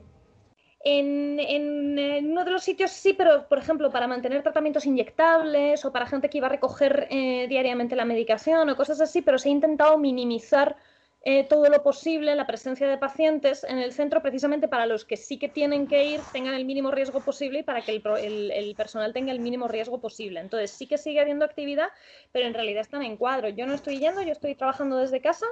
En, 0.82 1.38
en, 1.38 2.30
uno 2.30 2.44
de 2.44 2.50
los 2.50 2.64
sitios 2.64 2.90
sí, 2.90 3.12
pero 3.12 3.46
por 3.48 3.58
ejemplo 3.58 3.90
para 3.90 4.06
mantener 4.06 4.42
tratamientos 4.42 4.86
inyectables 4.86 5.84
o 5.84 5.92
para 5.92 6.06
gente 6.06 6.30
que 6.30 6.38
iba 6.38 6.46
a 6.46 6.50
recoger 6.50 7.06
eh, 7.10 7.46
diariamente 7.48 7.96
la 7.96 8.06
medicación 8.06 8.70
o 8.70 8.76
cosas 8.76 9.00
así, 9.02 9.20
pero 9.20 9.38
se 9.38 9.50
ha 9.50 9.52
intentado 9.52 9.98
minimizar 9.98 10.76
eh, 11.22 11.44
todo 11.44 11.68
lo 11.68 11.82
posible 11.82 12.34
la 12.34 12.46
presencia 12.46 12.88
de 12.88 12.96
pacientes 12.96 13.62
en 13.64 13.78
el 13.78 13.92
centro 13.92 14.22
precisamente 14.22 14.68
para 14.68 14.86
los 14.86 15.04
que 15.04 15.18
sí 15.18 15.38
que 15.38 15.50
tienen 15.50 15.86
que 15.86 16.02
ir 16.04 16.20
tengan 16.32 16.54
el 16.54 16.64
mínimo 16.64 16.90
riesgo 16.90 17.20
posible 17.20 17.58
y 17.58 17.62
para 17.62 17.82
que 17.82 17.92
el, 17.92 18.50
el 18.50 18.74
personal 18.74 19.12
tenga 19.12 19.32
el 19.32 19.40
mínimo 19.40 19.68
riesgo 19.68 20.00
posible. 20.00 20.40
Entonces 20.40 20.70
sí 20.70 20.86
que 20.86 20.96
sigue 20.96 21.20
habiendo 21.20 21.44
actividad, 21.44 21.88
pero 22.32 22.46
en 22.46 22.54
realidad 22.54 22.80
están 22.80 23.02
en 23.02 23.18
cuadro. 23.18 23.50
Yo 23.50 23.66
no 23.66 23.74
estoy 23.74 23.98
yendo, 23.98 24.22
yo 24.22 24.32
estoy 24.32 24.54
trabajando 24.54 24.96
desde 24.96 25.20
casa 25.20 25.46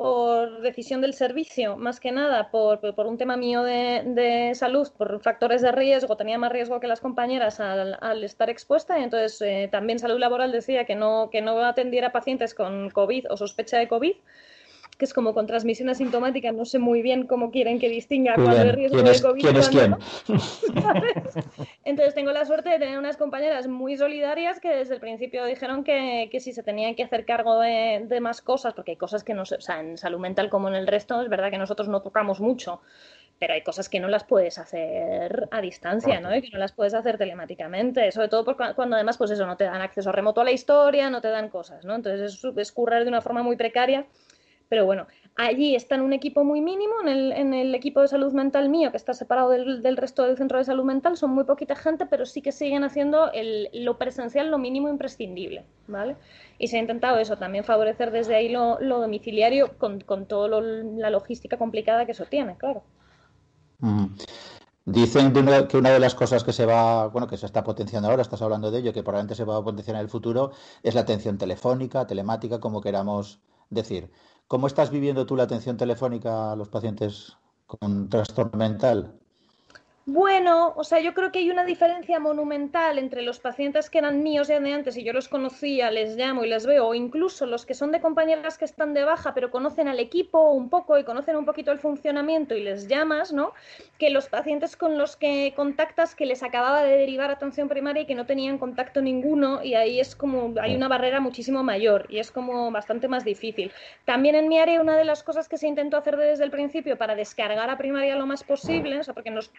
por 0.00 0.62
decisión 0.62 1.02
del 1.02 1.12
servicio, 1.12 1.76
más 1.76 2.00
que 2.00 2.10
nada 2.10 2.50
por, 2.50 2.94
por 2.94 3.06
un 3.06 3.18
tema 3.18 3.36
mío 3.36 3.62
de, 3.62 4.02
de, 4.06 4.54
salud, 4.54 4.88
por 4.96 5.20
factores 5.20 5.60
de 5.60 5.72
riesgo, 5.72 6.16
tenía 6.16 6.38
más 6.38 6.50
riesgo 6.50 6.80
que 6.80 6.86
las 6.86 7.02
compañeras 7.02 7.60
al, 7.60 7.98
al 8.00 8.24
estar 8.24 8.48
expuesta 8.48 8.98
y 8.98 9.02
entonces 9.02 9.38
eh, 9.42 9.68
también 9.70 9.98
salud 9.98 10.18
laboral 10.18 10.52
decía 10.52 10.86
que 10.86 10.94
no, 10.94 11.28
que 11.30 11.42
no 11.42 11.62
atendiera 11.62 12.12
pacientes 12.12 12.54
con 12.54 12.88
COVID 12.88 13.30
o 13.30 13.36
sospecha 13.36 13.76
de 13.76 13.88
COVID 13.88 14.14
que 15.00 15.06
es 15.06 15.14
como 15.14 15.32
con 15.32 15.46
transmisión 15.46 15.88
asintomática, 15.88 16.52
no 16.52 16.66
sé 16.66 16.78
muy 16.78 17.00
bien 17.00 17.26
cómo 17.26 17.50
quieren 17.50 17.80
que 17.80 17.88
distinga 17.88 18.34
cuál 18.34 18.68
es 18.68 18.74
riesgo 18.74 19.02
de 19.02 19.20
COVID. 19.20 19.40
¿Quién 19.40 19.56
es 19.56 19.68
quién? 19.70 19.96
Entonces 21.84 22.14
tengo 22.14 22.32
la 22.32 22.44
suerte 22.44 22.68
de 22.68 22.78
tener 22.78 22.98
unas 22.98 23.16
compañeras 23.16 23.66
muy 23.66 23.96
solidarias 23.96 24.60
que 24.60 24.68
desde 24.68 24.94
el 24.94 25.00
principio 25.00 25.46
dijeron 25.46 25.84
que, 25.84 26.28
que 26.30 26.38
si 26.38 26.52
se 26.52 26.62
tenían 26.62 26.94
que 26.94 27.02
hacer 27.02 27.24
cargo 27.24 27.58
de, 27.60 28.04
de, 28.06 28.20
más 28.20 28.42
cosas, 28.42 28.74
porque 28.74 28.90
hay 28.90 28.98
cosas 28.98 29.24
que 29.24 29.32
no 29.32 29.46
sé, 29.46 29.54
o 29.54 29.60
sea, 29.62 29.80
en 29.80 29.96
salud 29.96 30.20
mental 30.20 30.50
como 30.50 30.68
en 30.68 30.74
el 30.74 30.86
resto, 30.86 31.22
es 31.22 31.30
verdad 31.30 31.50
que 31.50 31.56
nosotros 31.56 31.88
no 31.88 32.02
tocamos 32.02 32.38
mucho 32.38 32.82
pero 33.40 33.54
hay 33.54 33.62
cosas 33.62 33.88
que 33.88 34.00
no 34.00 34.08
las 34.08 34.24
puedes 34.24 34.58
hacer 34.58 35.48
a 35.50 35.62
distancia, 35.62 36.20
¿no? 36.20 36.36
Y 36.36 36.42
que 36.42 36.50
no 36.50 36.58
las 36.58 36.72
puedes 36.72 36.92
hacer 36.92 37.16
telemáticamente, 37.16 38.12
sobre 38.12 38.28
todo 38.28 38.44
porque 38.44 38.74
cuando 38.76 38.96
además, 38.96 39.16
pues 39.16 39.30
eso, 39.30 39.46
no 39.46 39.56
te 39.56 39.64
dan 39.64 39.80
acceso 39.80 40.12
remoto 40.12 40.42
a 40.42 40.44
la 40.44 40.52
historia, 40.52 41.08
no 41.08 41.22
te 41.22 41.28
dan 41.28 41.48
cosas, 41.48 41.86
¿no? 41.86 41.94
Entonces 41.94 42.34
es, 42.34 42.44
es 42.44 42.70
currar 42.70 43.02
de 43.02 43.08
una 43.08 43.22
forma 43.22 43.42
muy 43.42 43.56
precaria 43.56 44.04
pero 44.70 44.86
bueno, 44.86 45.08
allí 45.34 45.74
está 45.74 45.96
un 45.96 46.12
equipo 46.12 46.44
muy 46.44 46.60
mínimo, 46.60 46.94
en 47.04 47.52
el, 47.52 47.74
equipo 47.74 48.02
de 48.02 48.06
salud 48.06 48.32
mental 48.32 48.68
mío, 48.68 48.92
que 48.92 48.96
está 48.96 49.14
separado 49.14 49.50
del, 49.50 49.96
resto 49.96 50.22
del 50.22 50.36
centro 50.36 50.58
de 50.58 50.64
salud 50.64 50.84
mental, 50.84 51.16
son 51.16 51.32
muy 51.32 51.42
poquita 51.42 51.74
gente, 51.74 52.06
pero 52.06 52.24
sí 52.24 52.40
que 52.40 52.52
siguen 52.52 52.84
haciendo 52.84 53.32
lo 53.72 53.98
presencial 53.98 54.48
lo 54.48 54.58
mínimo 54.58 54.88
imprescindible, 54.88 55.64
¿vale? 55.88 56.14
Y 56.58 56.68
se 56.68 56.76
ha 56.76 56.80
intentado 56.80 57.18
eso, 57.18 57.36
también 57.36 57.64
favorecer 57.64 58.12
desde 58.12 58.36
ahí 58.36 58.48
lo, 58.48 58.78
domiciliario 58.80 59.76
con, 59.76 59.98
toda 60.26 60.60
la 60.60 61.10
logística 61.10 61.58
complicada 61.58 62.06
que 62.06 62.12
eso 62.12 62.26
tiene, 62.26 62.56
claro. 62.56 62.84
Dicen 64.84 65.32
que 65.66 65.76
una 65.78 65.90
de 65.90 65.98
las 65.98 66.14
cosas 66.14 66.44
que 66.44 66.52
se 66.52 66.64
va, 66.64 67.08
bueno, 67.08 67.26
que 67.26 67.36
se 67.36 67.46
está 67.46 67.64
potenciando 67.64 68.08
ahora, 68.08 68.22
estás 68.22 68.40
hablando 68.40 68.70
de 68.70 68.78
ello, 68.78 68.92
que 68.92 69.02
probablemente 69.02 69.34
se 69.34 69.44
va 69.44 69.56
a 69.56 69.64
potenciar 69.64 69.96
en 69.96 70.02
el 70.02 70.08
futuro, 70.08 70.52
es 70.84 70.94
la 70.94 71.00
atención 71.00 71.38
telefónica, 71.38 72.06
telemática, 72.06 72.60
como 72.60 72.80
queramos 72.80 73.40
decir. 73.68 74.10
¿Cómo 74.50 74.66
estás 74.66 74.90
viviendo 74.90 75.26
tú 75.26 75.36
la 75.36 75.44
atención 75.44 75.76
telefónica 75.76 76.50
a 76.50 76.56
los 76.56 76.68
pacientes 76.68 77.38
con 77.66 78.08
trastorno 78.08 78.58
mental? 78.58 79.19
Bueno, 80.12 80.72
o 80.74 80.82
sea, 80.82 80.98
yo 80.98 81.14
creo 81.14 81.30
que 81.30 81.38
hay 81.38 81.52
una 81.52 81.64
diferencia 81.64 82.18
monumental 82.18 82.98
entre 82.98 83.22
los 83.22 83.38
pacientes 83.38 83.88
que 83.90 83.98
eran 83.98 84.24
míos 84.24 84.48
ya 84.48 84.58
de 84.58 84.72
antes 84.72 84.96
y 84.96 85.04
yo 85.04 85.12
los 85.12 85.28
conocía, 85.28 85.92
les 85.92 86.16
llamo 86.16 86.42
y 86.42 86.48
les 86.48 86.66
veo, 86.66 86.88
o 86.88 86.94
incluso 86.94 87.46
los 87.46 87.64
que 87.64 87.74
son 87.74 87.92
de 87.92 88.00
compañeras 88.00 88.58
que 88.58 88.64
están 88.64 88.92
de 88.92 89.04
baja 89.04 89.34
pero 89.34 89.52
conocen 89.52 89.86
al 89.86 90.00
equipo 90.00 90.50
un 90.50 90.68
poco 90.68 90.98
y 90.98 91.04
conocen 91.04 91.36
un 91.36 91.44
poquito 91.44 91.70
el 91.70 91.78
funcionamiento 91.78 92.56
y 92.56 92.64
les 92.64 92.88
llamas, 92.88 93.32
¿no? 93.32 93.52
Que 94.00 94.10
los 94.10 94.28
pacientes 94.28 94.76
con 94.76 94.98
los 94.98 95.14
que 95.16 95.52
contactas 95.54 96.16
que 96.16 96.26
les 96.26 96.42
acababa 96.42 96.82
de 96.82 96.96
derivar 96.96 97.30
atención 97.30 97.68
primaria 97.68 98.02
y 98.02 98.06
que 98.06 98.16
no 98.16 98.26
tenían 98.26 98.58
contacto 98.58 99.00
ninguno 99.02 99.62
y 99.62 99.74
ahí 99.74 100.00
es 100.00 100.16
como, 100.16 100.54
hay 100.60 100.74
una 100.74 100.88
barrera 100.88 101.20
muchísimo 101.20 101.62
mayor 101.62 102.06
y 102.08 102.18
es 102.18 102.32
como 102.32 102.72
bastante 102.72 103.06
más 103.06 103.24
difícil. 103.24 103.70
También 104.06 104.34
en 104.34 104.48
mi 104.48 104.58
área 104.58 104.80
una 104.80 104.96
de 104.96 105.04
las 105.04 105.22
cosas 105.22 105.48
que 105.48 105.56
se 105.56 105.68
intentó 105.68 105.96
hacer 105.96 106.16
desde 106.16 106.42
el 106.42 106.50
principio 106.50 106.98
para 106.98 107.14
descargar 107.14 107.70
a 107.70 107.78
primaria 107.78 108.16
lo 108.16 108.26
más 108.26 108.42
posible, 108.42 108.98
o 108.98 109.04
sea, 109.04 109.14
porque 109.14 109.30
nos 109.30 109.52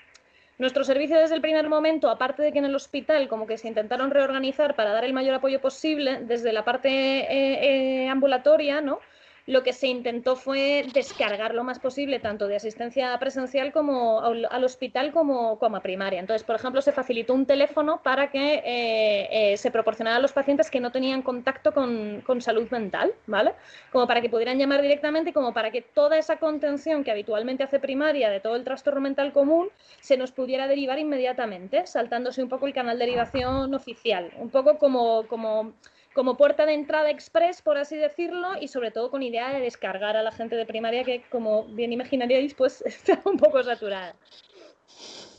nuestro 0.57 0.83
servicio 0.83 1.17
desde 1.17 1.35
el 1.35 1.41
primer 1.41 1.67
momento, 1.67 2.09
aparte 2.09 2.43
de 2.43 2.51
que 2.51 2.59
en 2.59 2.65
el 2.65 2.75
hospital 2.75 3.27
como 3.27 3.47
que 3.47 3.57
se 3.57 3.67
intentaron 3.67 4.11
reorganizar 4.11 4.75
para 4.75 4.91
dar 4.91 5.03
el 5.03 5.13
mayor 5.13 5.35
apoyo 5.35 5.59
posible 5.59 6.19
desde 6.21 6.53
la 6.53 6.63
parte 6.63 6.89
eh, 6.89 8.03
eh, 8.03 8.09
ambulatoria, 8.09 8.81
¿no? 8.81 8.99
Lo 9.45 9.63
que 9.63 9.73
se 9.73 9.87
intentó 9.87 10.35
fue 10.35 10.85
descargar 10.93 11.53
lo 11.53 11.63
más 11.63 11.79
posible 11.79 12.19
tanto 12.19 12.47
de 12.47 12.55
asistencia 12.55 13.17
presencial 13.19 13.71
como 13.71 14.21
al, 14.21 14.63
hospital 14.63 15.11
como, 15.11 15.57
como, 15.59 15.77
a 15.77 15.81
primaria. 15.81 16.19
Entonces, 16.19 16.43
por 16.43 16.55
ejemplo, 16.55 16.81
se 16.81 16.91
facilitó 16.91 17.33
un 17.33 17.45
teléfono 17.45 18.01
para 18.03 18.31
que 18.31 18.55
eh, 18.65 19.53
eh, 19.53 19.57
se 19.57 19.71
proporcionara 19.71 20.17
a 20.17 20.19
los 20.19 20.31
pacientes 20.31 20.69
que 20.69 20.79
no 20.79 20.91
tenían 20.91 21.21
contacto 21.21 21.73
con, 21.73 22.21
con, 22.21 22.41
salud 22.41 22.69
mental, 22.71 23.13
¿vale? 23.27 23.53
Como 23.91 24.07
para 24.07 24.21
que 24.21 24.29
pudieran 24.29 24.57
llamar 24.57 24.81
directamente, 24.81 25.33
como 25.33 25.53
para 25.53 25.71
que 25.71 25.81
toda 25.81 26.17
esa 26.17 26.37
contención 26.37 27.03
que 27.03 27.11
habitualmente 27.11 27.63
hace 27.63 27.79
primaria 27.79 28.29
de 28.29 28.39
todo 28.39 28.55
el 28.55 28.63
trastorno 28.63 29.01
mental 29.01 29.31
común 29.31 29.69
se 29.99 30.17
nos 30.17 30.31
pudiera 30.31 30.67
derivar 30.67 30.99
inmediatamente, 30.99 31.85
saltándose 31.87 32.41
un 32.41 32.49
poco 32.49 32.67
el 32.67 32.73
canal 32.73 32.97
de 32.97 33.05
derivación 33.05 33.73
oficial. 33.73 34.31
Un 34.37 34.49
poco 34.49 34.77
como, 34.77 35.27
como 35.27 35.73
como 36.13 36.35
puerta 36.35 36.65
de 36.65 36.73
entrada 36.73 37.09
express, 37.09 37.61
por 37.61 37.77
así 37.77 37.95
decirlo, 37.95 38.49
y 38.59 38.67
sobre 38.67 38.91
todo 38.91 39.09
con 39.11 39.23
idea 39.23 39.53
de 39.53 39.61
descargar 39.61 40.17
a 40.17 40.23
la 40.23 40.31
gente 40.31 40.55
de 40.55 40.65
primaria 40.65 41.03
que, 41.03 41.23
como 41.29 41.65
bien 41.65 41.93
imaginaríais, 41.93 42.53
pues 42.53 42.81
está 42.85 43.21
un 43.25 43.37
poco 43.37 43.63
saturada. 43.63 44.15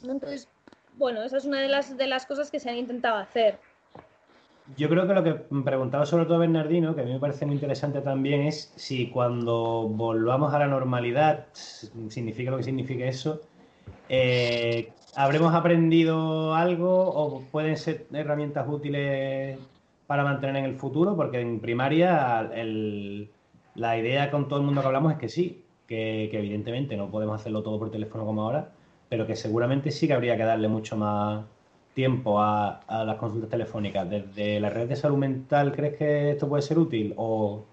Entonces, 0.03 0.49
bueno, 0.97 1.23
esa 1.23 1.37
es 1.37 1.45
una 1.45 1.61
de 1.61 1.69
las, 1.69 1.97
de 1.97 2.07
las 2.07 2.27
cosas 2.27 2.51
que 2.51 2.61
se 2.61 2.71
han 2.71 2.77
intentado 2.77 3.17
hacer. 3.17 3.59
Yo 4.77 4.89
creo 4.89 5.07
que 5.07 5.13
lo 5.13 5.25
que 5.25 5.35
preguntaba 5.65 6.07
sobre 6.07 6.25
todo 6.25 6.39
Bernardino, 6.39 6.95
que 6.95 7.03
a 7.03 7.05
mí 7.05 7.13
me 7.13 7.19
parece 7.19 7.45
muy 7.45 7.57
interesante 7.57 8.01
también, 8.01 8.43
es 8.43 8.73
si 8.77 9.11
cuando 9.11 9.89
volvamos 9.89 10.55
a 10.55 10.59
la 10.61 10.69
normalidad, 10.69 11.47
significa 11.53 12.53
lo 12.53 12.59
que 12.59 12.63
signifique 12.63 13.09
eso, 13.09 13.41
eh, 14.09 14.93
¿habremos 15.17 15.53
aprendido 15.55 16.55
algo 16.55 17.09
o 17.09 17.43
pueden 17.51 17.77
ser 17.77 18.07
herramientas 18.13 18.67
útiles 18.69 19.59
para 20.13 20.25
mantener 20.25 20.57
en 20.57 20.65
el 20.67 20.75
futuro? 20.75 21.17
Porque 21.17 21.41
en 21.41 21.59
primaria 21.59 22.51
la 23.75 23.97
idea 23.97 24.31
con 24.31 24.47
todo 24.47 24.59
el 24.59 24.67
mundo 24.67 24.83
que 24.83 24.87
hablamos 24.87 25.13
es 25.13 25.19
que 25.19 25.31
sí, 25.31 25.65
que, 25.87 26.25
evidentemente 26.25 26.99
no 26.99 27.11
podemos 27.11 27.41
hacerlo 27.41 27.63
todo 27.63 27.79
por 27.79 27.91
teléfono 27.91 28.27
como 28.27 28.43
ahora, 28.43 28.73
pero 29.09 29.27
que 29.27 29.37
seguramente 29.37 29.91
sí 29.91 30.07
que 30.07 30.13
habría 30.13 30.37
que 30.37 30.43
darle 30.43 30.69
mucho 30.69 30.99
más 30.99 31.47
tiempo 31.95 32.43
a, 32.43 32.83
las 33.07 33.17
consultas 33.17 33.49
telefónicas. 33.49 34.11
¿Desde 34.11 34.61
la 34.61 34.69
red 34.69 34.87
de 34.87 34.97
salud 34.97 35.17
mental 35.17 35.73
crees 35.73 35.97
que 35.97 36.33
esto 36.33 36.47
puede 36.47 36.63
ser 36.63 36.79
útil 36.79 37.15
o 37.17 37.65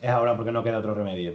es 0.00 0.08
ahora 0.08 0.34
porque 0.34 0.50
no 0.50 0.64
queda 0.64 0.78
otro 0.78 0.94
remedio? 0.94 1.34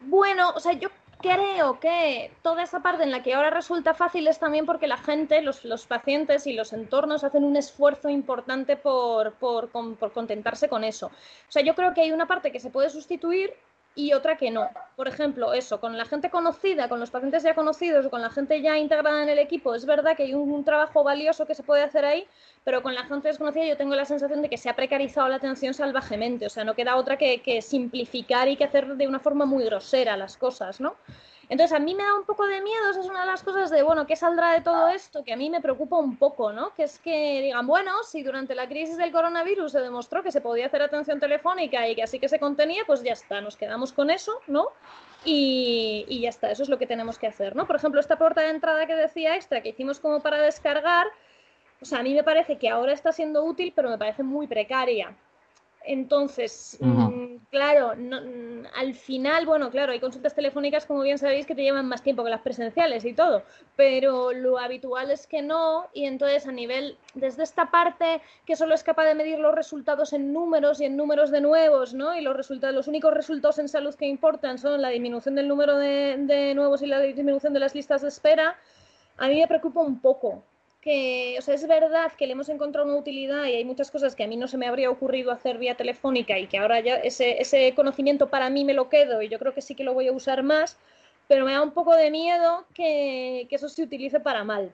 Bueno, 0.00 0.48
o 0.56 0.60
sea, 0.60 0.72
yo 0.72 0.88
creo 1.18 1.80
que 1.80 2.30
toda 2.42 2.62
esa 2.62 2.80
parte 2.80 3.02
en 3.02 3.10
la 3.10 3.22
que 3.22 3.34
ahora 3.34 3.50
resulta 3.50 3.94
fácil 3.94 4.26
es 4.28 4.38
también 4.38 4.66
porque 4.66 4.86
la 4.86 4.96
gente, 4.96 5.42
los, 5.42 5.86
pacientes 5.86 6.46
y 6.46 6.52
los 6.52 6.72
entornos 6.72 7.24
hacen 7.24 7.44
un 7.44 7.56
esfuerzo 7.56 8.08
importante 8.08 8.76
por, 8.76 9.34
por, 9.34 9.68
por, 9.68 10.12
contentarse 10.12 10.68
con 10.68 10.84
eso. 10.84 11.06
O 11.06 11.52
sea, 11.52 11.62
yo 11.62 11.74
creo 11.74 11.94
que 11.94 12.02
hay 12.02 12.12
una 12.12 12.26
parte 12.26 12.52
que 12.52 12.60
se 12.60 12.70
puede 12.70 12.90
sustituir 12.90 13.54
y 13.98 14.12
otra 14.12 14.36
que 14.36 14.52
no. 14.52 14.70
Por 14.94 15.08
ejemplo, 15.08 15.52
eso, 15.52 15.80
con 15.80 15.98
la 15.98 16.04
gente 16.04 16.30
conocida, 16.30 16.88
con 16.88 17.00
los 17.00 17.10
pacientes 17.10 17.42
ya 17.42 17.56
conocidos 17.56 18.06
o 18.06 18.10
con 18.10 18.22
la 18.22 18.30
gente 18.30 18.62
ya 18.62 18.78
integrada 18.78 19.24
en 19.24 19.28
el 19.28 19.40
equipo, 19.40 19.74
es 19.74 19.86
verdad 19.86 20.16
que 20.16 20.22
hay 20.22 20.34
un, 20.34 20.64
trabajo 20.64 21.02
valioso 21.02 21.46
que 21.46 21.56
se 21.56 21.64
puede 21.64 21.82
hacer 21.82 22.04
ahí, 22.04 22.24
pero 22.62 22.80
con 22.80 22.94
la 22.94 23.02
gente 23.02 23.26
desconocida 23.26 23.66
yo 23.66 23.76
tengo 23.76 23.96
la 23.96 24.04
sensación 24.04 24.40
de 24.40 24.48
que 24.48 24.56
se 24.56 24.68
ha 24.68 24.76
precarizado 24.76 25.26
la 25.26 25.36
atención 25.36 25.74
salvajemente, 25.74 26.46
o 26.46 26.48
sea, 26.48 26.62
no 26.62 26.74
queda 26.74 26.94
otra 26.94 27.16
que, 27.16 27.42
que 27.42 27.60
simplificar 27.60 28.46
y 28.48 28.54
que 28.54 28.62
hacer 28.62 28.86
de 28.94 29.08
una 29.08 29.18
forma 29.18 29.46
muy 29.46 29.64
grosera 29.64 30.16
las 30.16 30.36
cosas, 30.36 30.80
¿no? 30.80 30.94
Entonces, 31.50 31.74
a 31.74 31.80
mí 31.80 31.94
me 31.94 32.02
da 32.02 32.14
un 32.14 32.24
poco 32.24 32.46
de 32.46 32.60
miedo, 32.60 32.90
esa 32.90 33.00
es 33.00 33.06
una 33.06 33.20
de 33.20 33.26
las 33.26 33.42
cosas 33.42 33.70
de, 33.70 33.82
bueno, 33.82 34.06
¿qué 34.06 34.16
saldrá 34.16 34.52
de 34.52 34.60
todo 34.60 34.88
esto? 34.88 35.24
Que 35.24 35.32
a 35.32 35.36
mí 35.36 35.48
me 35.48 35.62
preocupa 35.62 35.96
un 35.96 36.16
poco, 36.16 36.52
¿no? 36.52 36.74
Que 36.74 36.82
es 36.82 36.98
que 36.98 37.40
digan, 37.40 37.66
bueno, 37.66 38.02
si 38.02 38.22
durante 38.22 38.54
la 38.54 38.68
crisis 38.68 38.98
del 38.98 39.10
coronavirus 39.10 39.72
se 39.72 39.80
demostró 39.80 40.22
que 40.22 40.30
se 40.30 40.42
podía 40.42 40.66
hacer 40.66 40.82
atención 40.82 41.18
telefónica 41.18 41.88
y 41.88 41.94
que 41.94 42.02
así 42.02 42.18
que 42.18 42.28
se 42.28 42.38
contenía, 42.38 42.82
pues 42.86 43.02
ya 43.02 43.12
está, 43.12 43.40
nos 43.40 43.56
quedamos 43.56 43.94
con 43.94 44.10
eso, 44.10 44.40
¿no? 44.46 44.68
Y, 45.24 46.04
y 46.08 46.20
ya 46.20 46.28
está, 46.28 46.50
eso 46.50 46.62
es 46.62 46.68
lo 46.68 46.78
que 46.78 46.86
tenemos 46.86 47.18
que 47.18 47.26
hacer, 47.26 47.56
¿no? 47.56 47.66
Por 47.66 47.76
ejemplo, 47.76 47.98
esta 47.98 48.18
puerta 48.18 48.42
de 48.42 48.50
entrada 48.50 48.86
que 48.86 48.94
decía 48.94 49.34
extra, 49.34 49.62
que 49.62 49.70
hicimos 49.70 50.00
como 50.00 50.20
para 50.20 50.42
descargar, 50.42 51.06
o 51.80 51.84
sea, 51.86 52.00
a 52.00 52.02
mí 52.02 52.12
me 52.12 52.24
parece 52.24 52.58
que 52.58 52.68
ahora 52.68 52.92
está 52.92 53.12
siendo 53.12 53.42
útil, 53.44 53.72
pero 53.74 53.88
me 53.88 53.96
parece 53.96 54.22
muy 54.22 54.46
precaria. 54.46 55.16
Entonces, 55.90 56.76
mm, 56.80 57.36
claro, 57.50 57.94
mm, 57.96 58.66
al 58.76 58.92
final, 58.92 59.46
bueno, 59.46 59.70
claro, 59.70 59.92
hay 59.92 60.00
consultas 60.00 60.34
telefónicas, 60.34 60.84
como 60.84 61.00
bien 61.00 61.16
sabéis, 61.16 61.46
que 61.46 61.54
te 61.54 61.62
llevan 61.62 61.88
más 61.88 62.02
tiempo 62.02 62.22
que 62.22 62.28
las 62.28 62.42
presenciales 62.42 63.06
y 63.06 63.14
todo, 63.14 63.42
pero 63.74 64.34
lo 64.34 64.58
habitual 64.58 65.10
es 65.10 65.26
que 65.26 65.40
no, 65.40 65.86
y 65.94 66.04
entonces 66.04 66.46
a 66.46 66.52
nivel, 66.52 66.98
desde 67.14 67.42
esta 67.42 67.70
parte 67.70 68.20
que 68.44 68.54
solo 68.54 68.74
es 68.74 68.82
capaz 68.82 69.06
de 69.06 69.14
medir 69.14 69.38
los 69.38 69.54
resultados 69.54 70.12
en 70.12 70.30
números 70.30 70.78
y 70.82 70.84
en 70.84 70.94
números 70.94 71.30
de 71.30 71.40
nuevos, 71.40 71.94
¿no? 71.94 72.14
Y 72.14 72.20
los 72.20 72.36
resultados, 72.36 72.74
los 72.74 72.86
únicos 72.86 73.14
resultados 73.14 73.58
en 73.58 73.70
salud 73.70 73.94
que 73.94 74.06
importan 74.06 74.58
son 74.58 74.82
la 74.82 74.90
disminución 74.90 75.36
del 75.36 75.48
número 75.48 75.78
de, 75.78 76.16
de 76.18 76.54
nuevos 76.54 76.82
y 76.82 76.86
la 76.86 77.00
disminución 77.00 77.54
de 77.54 77.60
las 77.60 77.74
listas 77.74 78.02
de 78.02 78.08
espera, 78.08 78.58
a 79.16 79.26
mí 79.28 79.40
me 79.40 79.48
preocupa 79.48 79.80
un 79.80 80.02
poco, 80.02 80.42
que, 80.88 81.36
o 81.38 81.42
sea, 81.42 81.54
es 81.54 81.68
verdad 81.68 82.12
que 82.16 82.26
le 82.26 82.32
hemos 82.32 82.48
encontrado 82.48 82.88
una 82.88 82.96
utilidad 82.96 83.44
y 83.44 83.52
hay 83.52 83.64
muchas 83.66 83.90
cosas 83.90 84.16
que 84.16 84.24
a 84.24 84.26
mí 84.26 84.38
no 84.38 84.48
se 84.48 84.56
me 84.56 84.66
habría 84.66 84.88
ocurrido 84.88 85.30
hacer 85.30 85.58
vía 85.58 85.74
telefónica 85.74 86.38
y 86.38 86.46
que 86.46 86.56
ahora 86.56 86.80
ya 86.80 86.94
ese, 86.94 87.42
ese 87.42 87.74
conocimiento 87.74 88.30
para 88.30 88.48
mí 88.48 88.64
me 88.64 88.72
lo 88.72 88.88
quedo 88.88 89.20
y 89.20 89.28
yo 89.28 89.38
creo 89.38 89.52
que 89.52 89.60
sí 89.60 89.74
que 89.74 89.84
lo 89.84 89.92
voy 89.92 90.08
a 90.08 90.12
usar 90.12 90.42
más, 90.42 90.78
pero 91.26 91.44
me 91.44 91.52
da 91.52 91.60
un 91.60 91.72
poco 91.72 91.94
de 91.94 92.10
miedo 92.10 92.64
que, 92.72 93.46
que 93.50 93.56
eso 93.56 93.68
se 93.68 93.82
utilice 93.82 94.18
para 94.18 94.44
mal. 94.44 94.72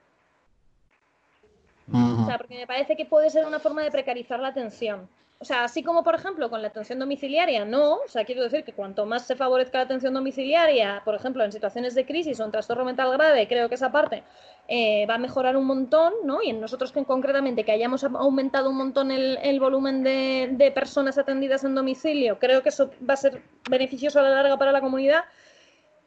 O 1.92 2.26
sea, 2.26 2.38
porque 2.38 2.58
me 2.58 2.66
parece 2.68 2.96
que 2.96 3.06
puede 3.06 3.28
ser 3.28 3.44
una 3.44 3.58
forma 3.58 3.82
de 3.82 3.90
precarizar 3.90 4.38
la 4.38 4.48
atención. 4.48 5.08
O 5.44 5.46
sea, 5.46 5.64
así 5.64 5.82
como 5.82 6.02
por 6.02 6.14
ejemplo 6.14 6.48
con 6.48 6.62
la 6.62 6.68
atención 6.68 6.98
domiciliaria, 6.98 7.66
no. 7.66 7.96
O 7.96 8.08
sea, 8.08 8.24
quiero 8.24 8.42
decir 8.42 8.64
que 8.64 8.72
cuanto 8.72 9.04
más 9.04 9.26
se 9.26 9.36
favorezca 9.36 9.76
la 9.76 9.84
atención 9.84 10.14
domiciliaria, 10.14 11.02
por 11.04 11.14
ejemplo, 11.14 11.44
en 11.44 11.52
situaciones 11.52 11.94
de 11.94 12.06
crisis 12.06 12.40
o 12.40 12.46
en 12.46 12.50
trastorno 12.50 12.82
mental 12.82 13.10
grave, 13.12 13.46
creo 13.46 13.68
que 13.68 13.74
esa 13.74 13.92
parte 13.92 14.22
eh, 14.68 15.04
va 15.04 15.16
a 15.16 15.18
mejorar 15.18 15.58
un 15.58 15.66
montón, 15.66 16.14
¿no? 16.24 16.42
Y 16.42 16.48
en 16.48 16.62
nosotros 16.62 16.92
que 16.92 17.04
concretamente 17.04 17.62
que 17.62 17.72
hayamos 17.72 18.04
aumentado 18.04 18.70
un 18.70 18.78
montón 18.78 19.10
el, 19.10 19.60
volumen 19.60 20.02
de, 20.02 20.72
personas 20.74 21.18
atendidas 21.18 21.62
en 21.64 21.74
domicilio, 21.74 22.38
creo 22.38 22.62
que 22.62 22.70
eso 22.70 22.90
va 23.06 23.12
a 23.12 23.18
ser 23.18 23.42
beneficioso 23.68 24.20
a 24.20 24.22
la 24.22 24.30
larga 24.30 24.56
para 24.56 24.72
la 24.72 24.80
comunidad. 24.80 25.24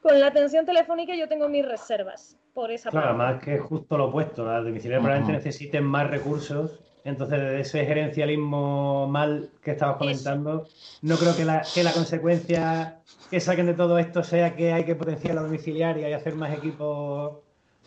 Con 0.02 0.20
la 0.20 0.28
atención 0.28 0.66
telefónica 0.66 1.16
yo 1.16 1.28
tengo 1.28 1.48
mis 1.48 1.64
reservas 1.64 2.40
por 2.56 2.72
esa 2.72 2.90
claro, 2.90 3.16
parte. 3.16 3.36
más 3.36 3.44
que 3.44 3.60
justo 3.60 4.00
lo 4.00 4.06
opuesto, 4.06 4.44
las 4.44 4.64
domiciliarias 4.64 5.04
probablemente 5.04 5.34
necesiten 5.34 5.84
más 5.84 6.10
recursos 6.10 6.80
entonces, 7.08 7.40
de 7.40 7.62
ese 7.62 7.86
gerencialismo 7.86 9.08
mal 9.08 9.50
que 9.64 9.72
estabas 9.72 9.96
comentando, 9.96 10.68
no 11.02 11.16
creo 11.16 11.36
que 11.38 11.46
la, 11.46 11.64
que 11.74 11.82
la 11.82 11.94
consecuencia 11.94 13.00
que 13.32 13.40
saquen 13.40 13.66
de 13.66 13.74
todo 13.76 13.98
esto 13.98 14.24
sea 14.24 14.58
que 14.58 14.74
hay 14.74 14.84
que 14.84 14.94
potenciar 14.96 15.36
la 15.36 15.42
domiciliaria 15.42 16.10
y 16.10 16.14
hacer 16.14 16.36
más 16.36 16.54
equipos 16.54 17.38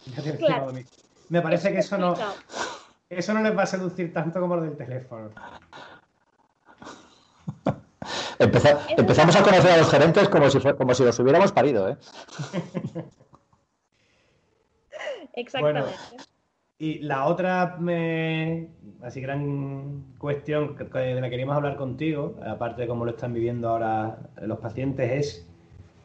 me 1.28 1.42
parece 1.42 1.70
que 1.70 1.80
eso 1.80 1.98
no, 1.98 2.14
eso 3.10 3.34
no 3.34 3.42
les 3.42 3.56
va 3.56 3.64
a 3.64 3.66
seducir 3.66 4.10
tanto 4.12 4.40
como 4.40 4.56
lo 4.56 4.62
del 4.62 4.78
teléfono. 4.78 5.30
empezamos 8.38 9.36
a 9.36 9.42
conocer 9.42 9.70
a 9.72 9.76
los 9.76 9.90
gerentes 9.90 10.30
como 10.30 10.48
si, 10.48 10.58
como 10.60 10.94
si 10.94 11.04
los 11.04 11.18
hubiéramos 11.18 11.52
parido, 11.52 11.90
¿eh? 11.90 11.96
Exactamente. 15.34 15.92
Y 16.80 16.98
la 17.00 17.26
otra 17.26 17.78
así 19.02 19.20
gran 19.20 20.02
cuestión 20.18 20.76
de 20.76 21.14
la 21.14 21.22
que 21.22 21.30
queríamos 21.30 21.54
hablar 21.54 21.76
contigo, 21.76 22.36
aparte 22.44 22.82
de 22.82 22.88
cómo 22.88 23.04
lo 23.04 23.10
están 23.10 23.34
viviendo 23.34 23.68
ahora 23.68 24.18
los 24.40 24.58
pacientes, 24.60 25.12
es 25.12 25.46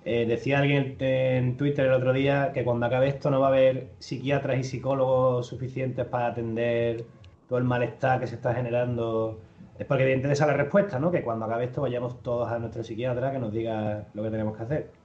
eh, 0.04 0.26
decía 0.28 0.60
alguien 0.60 0.98
en 1.00 1.56
Twitter 1.56 1.86
el 1.86 1.94
otro 1.94 2.12
día 2.12 2.52
que 2.54 2.66
cuando 2.66 2.88
acabe 2.88 3.08
esto 3.08 3.32
no 3.32 3.40
va 3.40 3.48
a 3.48 3.50
haber 3.52 3.88
psiquiatras 4.00 4.60
y 4.60 4.64
psicólogos 4.66 5.48
suficientes 5.48 6.06
para 6.06 6.28
atender 6.28 7.06
todo 7.48 7.58
el 7.58 7.64
malestar 7.64 8.20
que 8.20 8.28
se 8.28 8.36
está 8.36 8.54
generando. 8.54 9.40
Es 9.80 9.86
porque 9.86 10.04
evidentemente 10.04 10.34
esa 10.34 10.44
es 10.44 10.52
la 10.52 10.58
respuesta, 10.58 11.00
¿no? 11.00 11.10
Que 11.10 11.24
cuando 11.24 11.46
acabe 11.46 11.64
esto 11.66 11.82
vayamos 11.82 12.22
todos 12.22 12.52
a 12.52 12.60
nuestro 12.60 12.84
psiquiatra 12.84 13.32
que 13.32 13.40
nos 13.40 13.54
diga 13.54 14.08
lo 14.14 14.24
que 14.24 14.30
tenemos 14.30 14.58
que 14.58 14.64
hacer. 14.64 15.05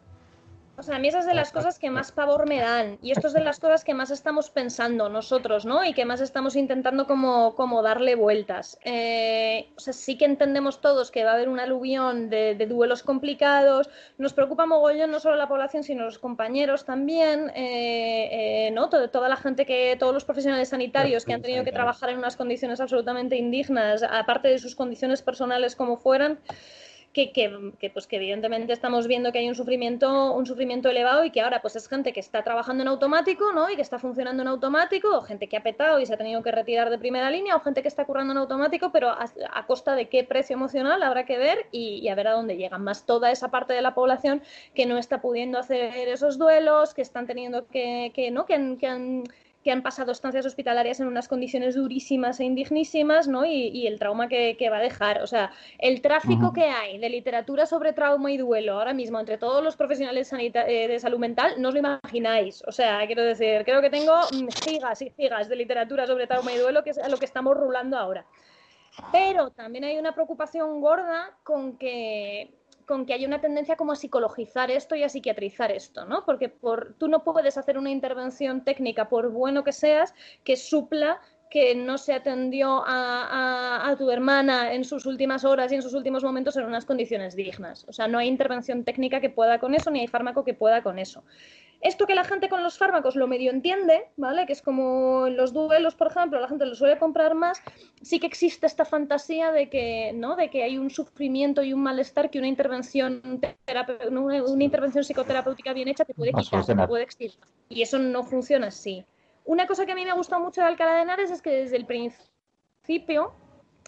O 0.80 0.82
sea, 0.82 0.96
a 0.96 0.98
mí 0.98 1.08
esas 1.08 1.26
de 1.26 1.34
las 1.34 1.52
cosas 1.52 1.78
que 1.78 1.90
más 1.90 2.10
pavor 2.10 2.48
me 2.48 2.58
dan 2.58 2.98
y 3.02 3.10
esto 3.10 3.26
es 3.26 3.34
de 3.34 3.44
las 3.44 3.60
cosas 3.60 3.84
que 3.84 3.92
más 3.92 4.10
estamos 4.10 4.48
pensando 4.48 5.10
nosotros, 5.10 5.66
¿no? 5.66 5.84
Y 5.84 5.92
que 5.92 6.06
más 6.06 6.22
estamos 6.22 6.56
intentando 6.56 7.06
como, 7.06 7.54
como 7.54 7.82
darle 7.82 8.14
vueltas. 8.14 8.78
Eh, 8.82 9.68
o 9.76 9.80
sea, 9.80 9.92
sí 9.92 10.16
que 10.16 10.24
entendemos 10.24 10.80
todos 10.80 11.10
que 11.10 11.22
va 11.22 11.32
a 11.32 11.34
haber 11.34 11.50
un 11.50 11.60
aluvión 11.60 12.30
de, 12.30 12.54
duelos 12.66 13.02
complicados. 13.02 13.90
Nos 14.16 14.32
preocupa 14.32 14.64
mogollón 14.64 15.10
no 15.10 15.20
solo 15.20 15.36
la 15.36 15.48
población, 15.48 15.84
sino 15.84 16.04
los 16.04 16.18
compañeros 16.18 16.86
también, 16.86 17.50
eh, 17.50 18.68
eh, 18.68 18.70
¿no? 18.70 18.88
toda 18.88 19.28
la 19.28 19.36
gente 19.36 19.66
que, 19.66 19.96
todos 19.98 20.14
los 20.14 20.24
profesionales 20.24 20.70
sanitarios 20.70 21.26
que 21.26 21.34
han 21.34 21.42
tenido 21.42 21.62
que 21.62 21.72
trabajar 21.72 22.08
en 22.08 22.16
unas 22.16 22.36
condiciones 22.36 22.80
absolutamente 22.80 23.36
indignas, 23.36 24.02
aparte 24.02 24.48
de 24.48 24.58
sus 24.58 24.74
condiciones 24.74 25.20
personales 25.20 25.76
como 25.76 25.98
fueran 25.98 26.38
que, 27.12 27.32
que, 27.32 27.90
pues 27.90 28.06
que 28.06 28.16
evidentemente 28.16 28.72
estamos 28.72 29.08
viendo 29.08 29.32
que 29.32 29.40
hay 29.40 29.48
un 29.48 29.56
sufrimiento, 29.56 30.32
un 30.32 30.46
sufrimiento 30.46 30.88
elevado 30.88 31.24
y 31.24 31.30
que 31.30 31.40
ahora 31.40 31.60
pues 31.60 31.74
es 31.74 31.88
gente 31.88 32.12
que 32.12 32.20
está 32.20 32.44
trabajando 32.44 32.82
en 32.82 32.88
automático, 32.88 33.52
¿no? 33.52 33.68
Y 33.68 33.74
que 33.76 33.82
está 33.82 33.98
funcionando 33.98 34.42
en 34.42 34.48
automático, 34.48 35.16
o 35.16 35.22
gente 35.22 35.48
que 35.48 35.56
ha 35.56 35.62
petado 35.62 35.98
y 35.98 36.06
se 36.06 36.14
ha 36.14 36.16
tenido 36.16 36.42
que 36.42 36.52
retirar 36.52 36.88
de 36.88 36.98
primera 36.98 37.30
línea, 37.30 37.56
o 37.56 37.60
gente 37.60 37.82
que 37.82 37.88
está 37.88 38.04
currando 38.04 38.32
en 38.32 38.38
automático, 38.38 38.92
pero 38.92 39.10
a, 39.10 39.66
costa 39.66 39.94
de 39.94 40.08
qué 40.08 40.24
precio 40.24 40.54
emocional 40.54 41.02
habrá 41.02 41.26
que 41.26 41.38
ver 41.38 41.66
y, 41.72 42.08
a 42.08 42.14
ver 42.14 42.28
a 42.28 42.32
dónde 42.32 42.56
llegan. 42.56 42.84
Más 42.84 43.04
toda 43.06 43.30
esa 43.32 43.50
parte 43.50 43.72
de 43.72 43.82
la 43.82 43.94
población 43.94 44.42
que 44.74 44.86
no 44.86 44.96
está 44.96 45.20
pudiendo 45.20 45.58
hacer 45.58 46.08
esos 46.08 46.38
duelos, 46.38 46.94
que 46.94 47.02
están 47.02 47.26
teniendo 47.26 47.66
que, 47.66 48.12
que 48.14 48.30
¿no? 48.30 48.46
Que, 48.46 49.24
que 49.62 49.70
han 49.70 49.82
pasado 49.82 50.12
estancias 50.12 50.46
hospitalarias 50.46 51.00
en 51.00 51.06
unas 51.06 51.28
condiciones 51.28 51.74
durísimas 51.74 52.40
e 52.40 52.44
indignísimas, 52.44 53.28
¿no? 53.28 53.44
Y, 53.44 53.86
el 53.86 53.98
trauma 53.98 54.28
que, 54.28 54.56
va 54.70 54.78
a 54.78 54.82
dejar. 54.82 55.22
O 55.22 55.26
sea, 55.26 55.50
el 55.78 56.00
tráfico 56.00 56.52
que 56.52 56.64
hay 56.64 56.98
de 56.98 57.10
literatura 57.10 57.66
sobre 57.66 57.92
trauma 57.92 58.30
y 58.30 58.38
duelo 58.38 58.74
ahora 58.74 58.94
mismo 58.94 59.20
entre 59.20 59.36
todos 59.36 59.62
los 59.62 59.76
profesionales 59.76 60.32
eh, 60.32 60.88
de 60.88 60.98
salud 60.98 61.18
mental, 61.18 61.54
no 61.58 61.68
os 61.68 61.74
lo 61.74 61.80
imagináis. 61.80 62.62
O 62.66 62.72
sea, 62.72 63.06
quiero 63.06 63.22
decir, 63.22 63.64
creo 63.64 63.82
que 63.82 63.90
tengo 63.90 64.14
gigas 64.64 65.02
y 65.02 65.10
gigas 65.10 65.48
de 65.48 65.56
literatura 65.56 66.06
sobre 66.06 66.26
trauma 66.26 66.52
y 66.52 66.58
duelo, 66.58 66.82
que 66.82 66.90
es 66.90 66.98
a 66.98 67.08
lo 67.08 67.18
que 67.18 67.26
estamos 67.26 67.56
rulando 67.56 67.98
ahora. 67.98 68.24
Pero 69.12 69.50
también 69.50 69.84
hay 69.84 69.98
una 69.98 70.12
preocupación 70.12 70.80
gorda 70.80 71.36
con 71.42 71.76
que 71.76 72.59
con 72.90 73.06
que 73.06 73.14
hay 73.14 73.24
una 73.24 73.40
tendencia 73.40 73.76
como 73.76 73.92
a 73.92 73.94
psicologizar 73.94 74.68
esto 74.68 74.96
y 74.96 75.04
a 75.04 75.08
psiquiatrizar 75.08 75.70
esto, 75.70 76.06
¿no? 76.06 76.24
Porque 76.24 76.48
por, 76.48 76.94
tú 76.98 77.06
no 77.06 77.22
puedes 77.22 77.56
hacer 77.56 77.78
una 77.78 77.90
intervención 77.90 78.64
técnica, 78.64 79.08
por 79.08 79.30
bueno 79.30 79.62
que 79.62 79.70
seas, 79.70 80.12
que 80.42 80.56
supla 80.56 81.20
que 81.50 81.74
no 81.74 81.98
se 81.98 82.14
atendió 82.14 82.84
a, 82.86 83.94
tu 83.98 84.10
hermana 84.10 84.72
en 84.72 84.84
sus 84.84 85.04
últimas 85.04 85.44
horas 85.44 85.72
y 85.72 85.74
en 85.74 85.82
sus 85.82 85.94
últimos 85.94 86.22
momentos 86.22 86.56
en 86.56 86.64
unas 86.64 86.84
condiciones 86.84 87.34
dignas. 87.34 87.84
O 87.88 87.92
sea, 87.92 88.06
no 88.06 88.18
hay 88.18 88.28
intervención 88.28 88.84
técnica 88.84 89.20
que 89.20 89.30
pueda 89.30 89.58
con 89.58 89.74
eso, 89.74 89.90
ni 89.90 90.00
hay 90.00 90.06
fármaco 90.06 90.44
que 90.44 90.54
pueda 90.54 90.82
con 90.82 91.00
eso. 91.00 91.24
Esto 91.80 92.06
que 92.06 92.14
la 92.14 92.24
gente 92.24 92.48
con 92.48 92.62
los 92.62 92.78
fármacos 92.78 93.16
lo 93.16 93.26
medio 93.26 93.50
entiende, 93.50 94.06
¿vale? 94.16 94.46
Que 94.46 94.52
es 94.52 94.62
como 94.62 95.26
en 95.26 95.36
los 95.36 95.52
duelos, 95.52 95.94
por 95.96 96.08
ejemplo, 96.08 96.38
la 96.38 96.46
gente 96.46 96.66
lo 96.66 96.74
suele 96.74 96.98
comprar 96.98 97.34
más, 97.34 97.60
sí 98.00 98.20
que 98.20 98.26
existe 98.26 98.66
esta 98.66 98.84
fantasía 98.84 99.50
de 99.50 99.68
que, 99.70 100.12
¿no? 100.14 100.36
De 100.36 100.50
que 100.50 100.62
hay 100.62 100.78
un 100.78 100.90
sufrimiento 100.90 101.62
y 101.62 101.72
un 101.72 101.82
malestar 101.82 102.30
que 102.30 102.38
una 102.38 102.48
intervención, 102.48 103.22
una 104.10 104.64
intervención 104.64 105.02
psicoterapéutica 105.04 105.72
bien 105.72 105.88
hecha 105.88 106.04
te 106.04 106.14
puede 106.14 106.32
quitar, 106.32 106.64
te 106.64 106.86
puede 106.86 107.02
extirpar. 107.02 107.48
Y 107.68 107.82
eso 107.82 107.98
no 107.98 108.22
funciona 108.22 108.68
así. 108.68 109.04
Una 109.44 109.66
cosa 109.66 109.86
que 109.86 109.92
a 109.92 109.94
mí 109.94 110.04
me 110.04 110.10
ha 110.10 110.14
gustado 110.14 110.42
mucho 110.42 110.60
de 110.60 110.68
Alcalá 110.68 110.94
de 110.94 111.02
Henares 111.02 111.30
es 111.30 111.42
que 111.42 111.50
desde 111.50 111.76
el 111.76 111.86
principio 111.86 113.34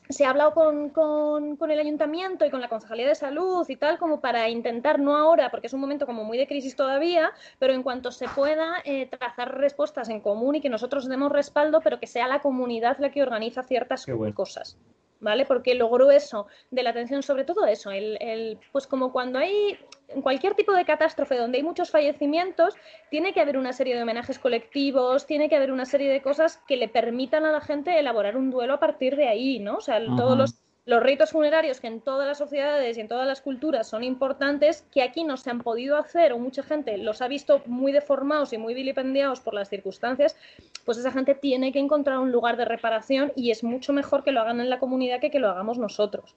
se 0.09 0.25
ha 0.25 0.31
hablado 0.31 0.53
con, 0.55 1.71
el 1.71 1.79
ayuntamiento 1.79 2.45
y 2.45 2.51
con 2.51 2.61
la 2.61 2.69
Concejalía 2.69 3.09
de 3.09 3.15
Salud 3.15 3.65
y 3.69 3.77
tal, 3.77 3.99
como 3.99 4.21
para 4.21 4.49
intentar, 4.49 4.99
no 4.99 5.17
ahora, 5.17 5.51
porque 5.51 5.69
es 5.69 5.73
un 5.73 5.81
momento 5.81 6.07
como 6.07 6.25
muy 6.25 6.39
de 6.39 6.47
crisis 6.47 6.77
todavía, 6.77 7.33
pero 7.59 7.73
en 7.73 7.83
cuanto 7.83 8.11
se 8.11 8.29
pueda, 8.29 8.77
eh, 8.85 9.07
trazar 9.07 9.57
respuestas 9.57 10.09
en 10.09 10.21
común 10.21 10.57
y 10.57 10.61
que 10.61 10.69
nosotros 10.69 11.09
demos 11.09 11.33
respaldo, 11.33 11.81
pero 11.81 11.99
que 11.99 12.07
sea 12.07 12.29
la 12.29 12.41
comunidad 12.41 12.99
la 12.99 13.11
que 13.11 13.23
organiza 13.23 13.63
ciertas 13.63 14.07
cosas. 14.35 14.77
¿Vale? 15.23 15.47
Porque 15.47 15.75
lo 15.75 15.89
grueso 15.89 16.47
de 16.71 16.83
la 16.83 16.91
atención, 16.91 17.23
sobre 17.23 17.45
todo 17.45 17.65
eso, 17.65 17.91
el, 17.91 18.59
pues 18.73 18.87
como 18.87 19.13
cuando 19.13 19.39
hay 19.39 19.79
cualquier 20.23 20.55
tipo 20.55 20.73
de 20.75 20.85
catástrofe 20.85 21.37
donde 21.37 21.59
hay 21.59 21.65
muchos 21.65 21.91
fallecimientos, 21.91 22.75
tiene 23.09 23.33
que 23.33 23.41
haber 23.41 23.57
una 23.57 23.73
serie 23.73 23.97
de 23.97 24.03
homenajes 24.03 24.39
colectivos, 24.39 25.27
tiene 25.27 25.49
que 25.49 25.57
haber 25.57 25.73
una 25.73 25.87
serie 25.87 26.11
de 26.11 26.21
cosas 26.21 26.61
que 26.67 26.77
le 26.77 26.89
permitan 26.89 27.47
a 27.47 27.53
la 27.53 27.61
gente 27.61 27.99
elaborar 27.99 28.37
un 28.37 28.51
duelo 28.51 28.75
a 28.75 28.81
partir 28.81 29.17
de 29.17 29.29
ahí, 29.29 29.59
¿no? 29.61 29.77
O 29.77 29.81
sea, 29.81 30.05
todos 30.05 30.37
los 30.37 30.62
los 30.85 31.03
ritos 31.03 31.31
funerarios 31.31 31.81
que 31.81 31.87
en 31.87 32.01
todas 32.01 32.27
las 32.27 32.39
sociedades 32.39 32.97
y 32.97 33.01
en 33.01 33.09
todas 33.09 33.27
las 33.27 33.41
culturas 33.41 33.89
son 33.89 34.03
importantes, 34.03 34.85
que 34.91 35.03
aquí 35.03 35.23
no 35.23 35.37
se 35.37 35.51
han 35.51 35.61
podido 35.61 35.97
hacer 35.97 36.33
o 36.33 36.39
mucha 36.39 36.63
gente 36.63 36.99
los 36.99 37.23
ha 37.23 37.29
visto 37.29 37.63
muy 37.67 37.93
deformados 37.93 38.53
y 38.53 38.59
muy 38.59 38.75
vilipendiados 38.75 39.41
por 39.41 39.55
las 39.55 39.69
circunstancias, 39.69 40.37
pues 40.85 40.99
esa 40.99 41.13
gente 41.13 41.35
tiene 41.37 41.73
que 41.73 41.79
encontrar 41.79 42.19
un 42.19 42.33
lugar 42.33 42.57
de 42.57 42.65
reparación 42.65 43.33
y 43.37 43.53
es 43.53 43.63
mucho 43.63 43.93
mejor 43.93 44.25
que 44.25 44.33
lo 44.33 44.41
hagan 44.41 44.61
en 44.61 44.71
la 44.71 44.81
comunidad 44.81 45.21
que 45.21 45.31
que 45.31 45.39
lo 45.39 45.51
hagamos 45.51 45.79
nosotros. 45.79 46.35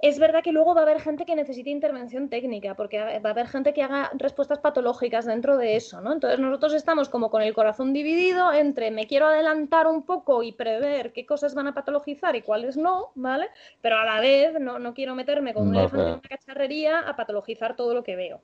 Es 0.00 0.18
verdad 0.18 0.42
que 0.42 0.52
luego 0.52 0.74
va 0.74 0.82
a 0.82 0.84
haber 0.84 1.00
gente 1.00 1.24
que 1.24 1.34
necesite 1.34 1.70
intervención 1.70 2.28
técnica, 2.28 2.74
porque 2.74 2.98
va 2.98 3.28
a 3.28 3.32
haber 3.32 3.46
gente 3.46 3.72
que 3.72 3.82
haga 3.82 4.10
respuestas 4.14 4.58
patológicas 4.58 5.24
dentro 5.24 5.56
de 5.56 5.76
eso, 5.76 6.00
¿no? 6.00 6.12
Entonces 6.12 6.38
nosotros 6.40 6.74
estamos 6.74 7.08
como 7.08 7.30
con 7.30 7.42
el 7.42 7.54
corazón 7.54 7.92
dividido 7.92 8.52
entre 8.52 8.90
me 8.90 9.06
quiero 9.06 9.26
adelantar 9.26 9.86
un 9.86 10.02
poco 10.02 10.42
y 10.42 10.52
prever 10.52 11.12
qué 11.12 11.24
cosas 11.24 11.54
van 11.54 11.68
a 11.68 11.74
patologizar 11.74 12.36
y 12.36 12.42
cuáles 12.42 12.76
no, 12.76 13.12
¿vale? 13.14 13.48
Pero 13.80 13.96
a 13.96 14.04
la 14.04 14.20
vez 14.20 14.60
no, 14.60 14.78
no 14.78 14.92
quiero 14.94 15.14
meterme 15.14 15.54
con 15.54 15.68
un 15.68 15.76
elefante 15.76 16.04
en 16.04 16.12
una 16.14 16.20
cacharrería 16.20 17.00
a 17.00 17.16
patologizar 17.16 17.74
todo 17.76 17.94
lo 17.94 18.02
que 18.02 18.16
veo. 18.16 18.40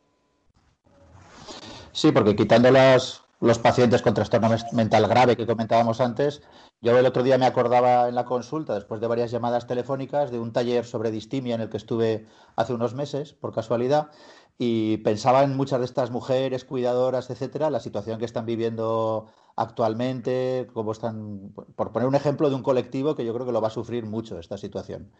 Sí, 1.93 2.13
porque 2.13 2.37
quitando 2.37 2.71
las, 2.71 3.23
los 3.41 3.59
pacientes 3.59 4.03
con 4.03 4.15
trastorno 4.15 4.51
mental 4.73 5.07
grave 5.09 5.37
que 5.37 5.47
comentábamos 5.47 6.01
antes, 6.01 6.43
yo 6.83 6.97
el 6.99 7.07
otro 7.07 7.23
día 7.23 7.39
me 7.39 7.47
acordaba 7.47 8.09
en 8.09 8.15
la 8.15 8.27
consulta, 8.27 8.75
después 8.75 9.01
de 9.01 9.07
varias 9.07 9.31
llamadas 9.31 9.67
telefónicas, 9.67 10.31
de 10.31 10.39
un 10.39 10.53
taller 10.53 10.85
sobre 10.85 11.11
distimia 11.11 11.55
en 11.55 11.63
el 11.63 11.71
que 11.71 11.79
estuve 11.79 12.27
hace 12.57 12.75
unos 12.75 12.95
meses, 12.95 13.33
por 13.33 13.55
casualidad, 13.55 14.11
y 14.59 14.99
pensaba 14.99 15.43
en 15.43 15.57
muchas 15.57 15.79
de 15.79 15.87
estas 15.87 16.11
mujeres 16.11 16.67
cuidadoras, 16.67 17.31
etcétera, 17.31 17.71
la 17.71 17.81
situación 17.81 18.19
que 18.19 18.27
están 18.27 18.45
viviendo 18.45 19.27
actualmente, 19.61 20.67
cómo 20.73 20.93
están, 20.93 21.53
por 21.77 21.93
poner 21.93 22.09
un 22.09 22.15
ejemplo 22.15 22.49
de 22.49 22.55
un 22.55 22.63
colectivo 22.63 23.15
que 23.15 23.27
yo 23.27 23.35
creo 23.35 23.45
que 23.45 23.53
lo 23.53 23.61
va 23.61 23.69
a 23.69 23.71
sufrir 23.71 24.07
mucho 24.07 24.39
esta 24.39 24.57
situación. 24.57 25.11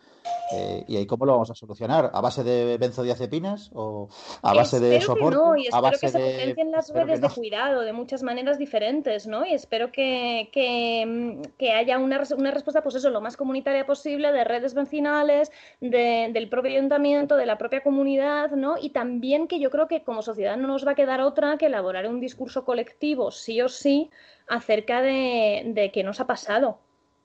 Eh, 0.53 0.83
¿Y 0.89 0.97
ahí 0.97 1.07
cómo 1.07 1.27
lo 1.27 1.33
vamos 1.33 1.51
a 1.51 1.55
solucionar? 1.55 2.11
¿A 2.15 2.21
base 2.23 2.43
de 2.43 2.79
benzodiazepinas 2.79 3.71
o 3.75 4.09
a 4.43 4.55
base 4.55 4.81
de 4.81 4.99
soporte? 5.03 5.37
no, 5.37 5.57
y 5.57 5.67
espero 5.67 5.91
que 5.91 6.09
se 6.09 6.19
potencien 6.19 6.71
las 6.73 6.91
redes 6.91 7.21
de 7.21 7.29
cuidado 7.29 7.83
de 7.83 7.93
muchas 7.93 8.23
maneras 8.23 8.59
diferentes, 8.59 9.27
¿no? 9.27 9.45
Y 9.45 9.53
espero 9.53 9.93
que, 9.93 10.49
que, 10.53 11.73
haya 11.73 11.99
una, 11.99 12.23
una, 12.37 12.51
respuesta, 12.51 12.83
pues 12.83 12.95
eso, 12.95 13.11
lo 13.11 13.21
más 13.21 13.37
comunitaria 13.37 13.85
posible, 13.85 14.33
de 14.33 14.45
redes 14.45 14.73
vecinales, 14.73 15.53
del 15.81 16.49
propio 16.49 16.73
ayuntamiento, 16.73 17.37
de 17.37 17.45
la 17.45 17.59
propia 17.59 17.83
comunidad, 17.83 18.53
¿no? 18.53 18.77
Y 18.81 18.91
también 18.91 19.49
que 19.49 19.61
yo 19.61 19.71
creo 19.71 19.87
que 19.87 20.03
como 20.03 20.23
sociedad 20.23 20.57
no 20.57 20.67
nos 20.67 20.87
va 20.87 20.93
a 20.93 20.95
quedar 20.95 21.21
otra 21.21 21.59
que 21.59 21.67
elaborar 21.67 22.09
un 22.09 22.21
discurso 22.21 22.65
colectivo, 22.65 23.31
sí 23.31 23.61
o 23.61 23.69
sí, 23.69 24.11
acerca 24.49 25.03
de, 25.03 25.63
de 25.67 25.93
qué 25.93 26.03
nos 26.03 26.21
ha 26.21 26.27
pasado. 26.27 26.81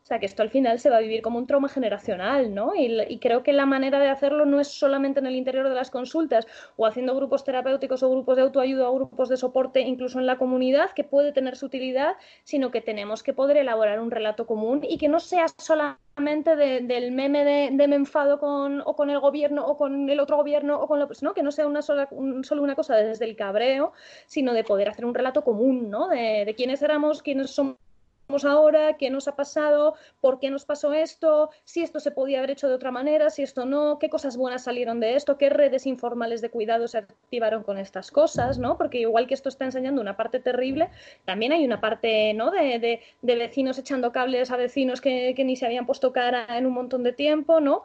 O 0.06 0.08
sea, 0.08 0.20
que 0.20 0.28
esto 0.28 0.44
al 0.44 0.52
final 0.52 0.78
se 0.78 0.92
va 0.92 0.98
a 0.98 1.00
vivir 1.00 1.24
como 1.24 1.40
un 1.40 1.48
trauma 1.48 1.68
generacional, 1.68 2.54
¿no? 2.54 2.74
Y, 2.76 3.18
creo 3.18 3.42
que 3.42 3.54
la 3.54 3.66
manera 3.66 3.98
de 4.00 4.08
hacerlo 4.08 4.46
no 4.46 4.60
es 4.60 4.68
solamente 4.68 5.20
en 5.20 5.26
el 5.26 5.34
interior 5.36 5.68
de 5.68 5.74
las 5.74 5.90
consultas 5.90 6.46
o 6.78 6.86
haciendo 6.86 7.16
grupos 7.16 7.44
terapéuticos 7.44 8.04
o 8.04 8.12
grupos 8.12 8.36
de 8.36 8.44
autoayuda 8.44 8.88
o 8.88 8.94
grupos 8.94 9.30
de 9.30 9.38
soporte, 9.38 9.82
incluso 9.82 10.20
en 10.20 10.28
la 10.28 10.38
comunidad, 10.38 10.92
que 10.92 11.04
puede 11.04 11.32
tener 11.32 11.56
su 11.56 11.66
utilidad, 11.66 12.18
sino 12.44 12.70
que 12.70 12.82
tenemos 12.82 13.24
que 13.24 13.34
poder 13.34 13.58
elaborar 13.58 14.00
un 14.00 14.12
relato 14.12 14.46
común 14.46 14.82
y 14.88 15.00
que 15.00 15.08
no 15.08 15.20
sea 15.20 15.48
solamente 15.48 16.56
del 16.56 17.12
meme 17.12 17.44
de, 17.44 17.88
me 17.88 17.96
enfado 17.96 18.40
con, 18.40 18.82
o 18.86 18.96
con 18.96 19.10
el 19.10 19.20
gobierno 19.20 19.66
o 19.66 19.76
con 19.76 20.08
el 20.08 20.20
otro 20.20 20.38
gobierno 20.38 20.80
o 20.80 20.88
con 20.88 21.00
lo, 21.00 21.10
¿no? 21.22 21.34
que 21.34 21.42
no 21.42 21.52
sea 21.52 21.66
una 21.66 21.82
sola, 21.82 22.10
solo 22.44 22.62
una 22.62 22.76
cosa 22.76 22.96
desde 22.96 23.26
el 23.26 23.36
cabreo, 23.36 23.92
sino 24.28 24.54
de 24.54 24.64
poder 24.64 24.88
hacer 24.88 25.04
un 25.04 25.16
relato 25.16 25.44
común, 25.44 25.90
¿no? 25.90 26.10
De, 26.10 26.44
de 26.46 26.54
quiénes 26.54 26.84
éramos, 26.84 27.24
quiénes 27.24 27.50
somos 27.50 27.78
ahora, 28.44 28.98
qué 28.98 29.10
nos 29.10 29.28
ha 29.28 29.36
pasado, 29.36 29.96
por 30.20 30.40
qué 30.40 30.50
nos 30.50 30.66
pasó 30.66 30.94
esto, 30.94 31.52
si 31.64 31.82
esto 31.82 32.00
se 32.00 32.12
podía 32.12 32.40
haber 32.40 32.52
hecho 32.52 32.68
de 32.68 32.76
otra 32.76 32.92
manera, 32.92 33.30
si 33.30 33.44
esto 33.44 33.66
no, 33.66 34.00
qué 34.00 34.10
cosas 34.10 34.36
buenas 34.36 34.64
salieron 34.64 35.00
de 35.00 35.16
esto, 35.16 35.38
qué 35.38 35.50
redes 35.50 35.86
informales 35.86 36.42
de 36.42 36.50
cuidado 36.50 36.88
se 36.88 37.00
activaron 37.00 37.64
con 37.64 37.78
estas 37.78 38.12
cosas, 38.12 38.58
¿no? 38.58 38.78
Porque 38.78 39.00
igual 39.00 39.28
que 39.28 39.36
esto 39.36 39.50
está 39.50 39.66
enseñando 39.66 40.02
una 40.02 40.18
parte 40.18 40.40
terrible, 40.40 40.90
también 41.24 41.52
hay 41.54 41.64
una 41.66 41.80
parte, 41.80 42.34
¿no? 42.34 42.52
De, 42.52 43.02
vecinos 43.22 43.78
echando 43.78 44.12
cables 44.12 44.50
a 44.50 44.58
vecinos 44.58 45.02
que, 45.02 45.34
que 45.36 45.44
ni 45.44 45.56
se 45.56 45.66
habían 45.66 45.86
puesto 45.86 46.12
cara 46.12 46.58
en 46.58 46.66
un 46.66 46.74
montón 46.74 47.04
de 47.04 47.14
tiempo, 47.14 47.60
¿no? 47.60 47.84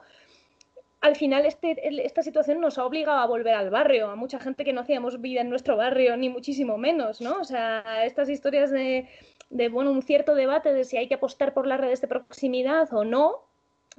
Al 1.01 1.17
final 1.17 1.47
este, 1.47 1.77
esta 2.05 2.23
situación 2.23 2.61
nos 2.61 2.79
ha 2.79 2.85
obligado 2.85 3.19
a 3.19 3.27
volver 3.27 3.55
al 3.55 3.71
barrio, 3.71 4.11
a 4.11 4.17
mucha 4.17 4.39
gente 4.39 4.65
que 4.65 4.73
no 4.73 4.83
hacíamos 4.83 5.21
vida 5.21 5.41
en 5.41 5.49
nuestro 5.49 5.77
barrio, 5.77 6.17
ni 6.17 6.29
muchísimo 6.29 6.77
menos, 6.77 7.21
¿no? 7.21 7.41
O 7.41 7.45
sea, 7.45 8.05
estas 8.05 8.29
historias 8.29 8.71
de, 8.71 9.09
de 9.49 9.69
bueno, 9.69 9.91
un 9.93 10.03
cierto 10.03 10.35
debate 10.35 10.73
de 10.73 10.85
si 10.85 10.97
hay 10.99 11.09
que 11.09 11.15
apostar 11.15 11.55
por 11.55 11.67
las 11.67 11.81
redes 11.81 12.01
de 12.01 12.09
proximidad 12.09 12.93
o 12.93 13.05
no, 13.05 13.50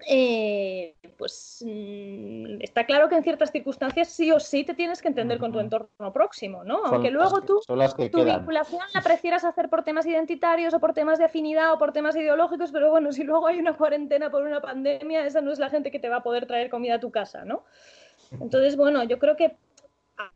eh, 0.07 0.95
pues 1.17 1.63
mm, 1.65 2.61
está 2.61 2.85
claro 2.85 3.09
que 3.09 3.15
en 3.15 3.23
ciertas 3.23 3.51
circunstancias 3.51 4.07
sí 4.07 4.31
o 4.31 4.39
sí 4.39 4.63
te 4.63 4.73
tienes 4.73 5.01
que 5.01 5.07
entender 5.07 5.37
con 5.37 5.51
tu 5.51 5.59
entorno 5.59 6.13
próximo, 6.13 6.63
¿no? 6.63 6.83
Aunque 6.85 7.11
luego 7.11 7.41
tú 7.41 7.59
tu 7.65 8.23
vinculación 8.23 8.81
la 8.93 9.01
prefieras 9.01 9.43
hacer 9.43 9.69
por 9.69 9.83
temas 9.83 10.05
identitarios 10.05 10.73
o 10.73 10.79
por 10.79 10.93
temas 10.93 11.19
de 11.19 11.25
afinidad 11.25 11.73
o 11.73 11.77
por 11.77 11.91
temas 11.91 12.15
ideológicos, 12.15 12.71
pero 12.71 12.89
bueno, 12.89 13.11
si 13.11 13.23
luego 13.23 13.47
hay 13.47 13.59
una 13.59 13.77
cuarentena 13.77 14.31
por 14.31 14.43
una 14.43 14.61
pandemia, 14.61 15.25
esa 15.25 15.41
no 15.41 15.51
es 15.51 15.59
la 15.59 15.69
gente 15.69 15.91
que 15.91 15.99
te 15.99 16.09
va 16.09 16.17
a 16.17 16.23
poder 16.23 16.45
traer 16.45 16.69
comida 16.69 16.95
a 16.95 16.99
tu 16.99 17.11
casa, 17.11 17.45
¿no? 17.45 17.63
Entonces, 18.39 18.77
bueno, 18.77 19.03
yo 19.03 19.19
creo 19.19 19.35
que 19.35 19.57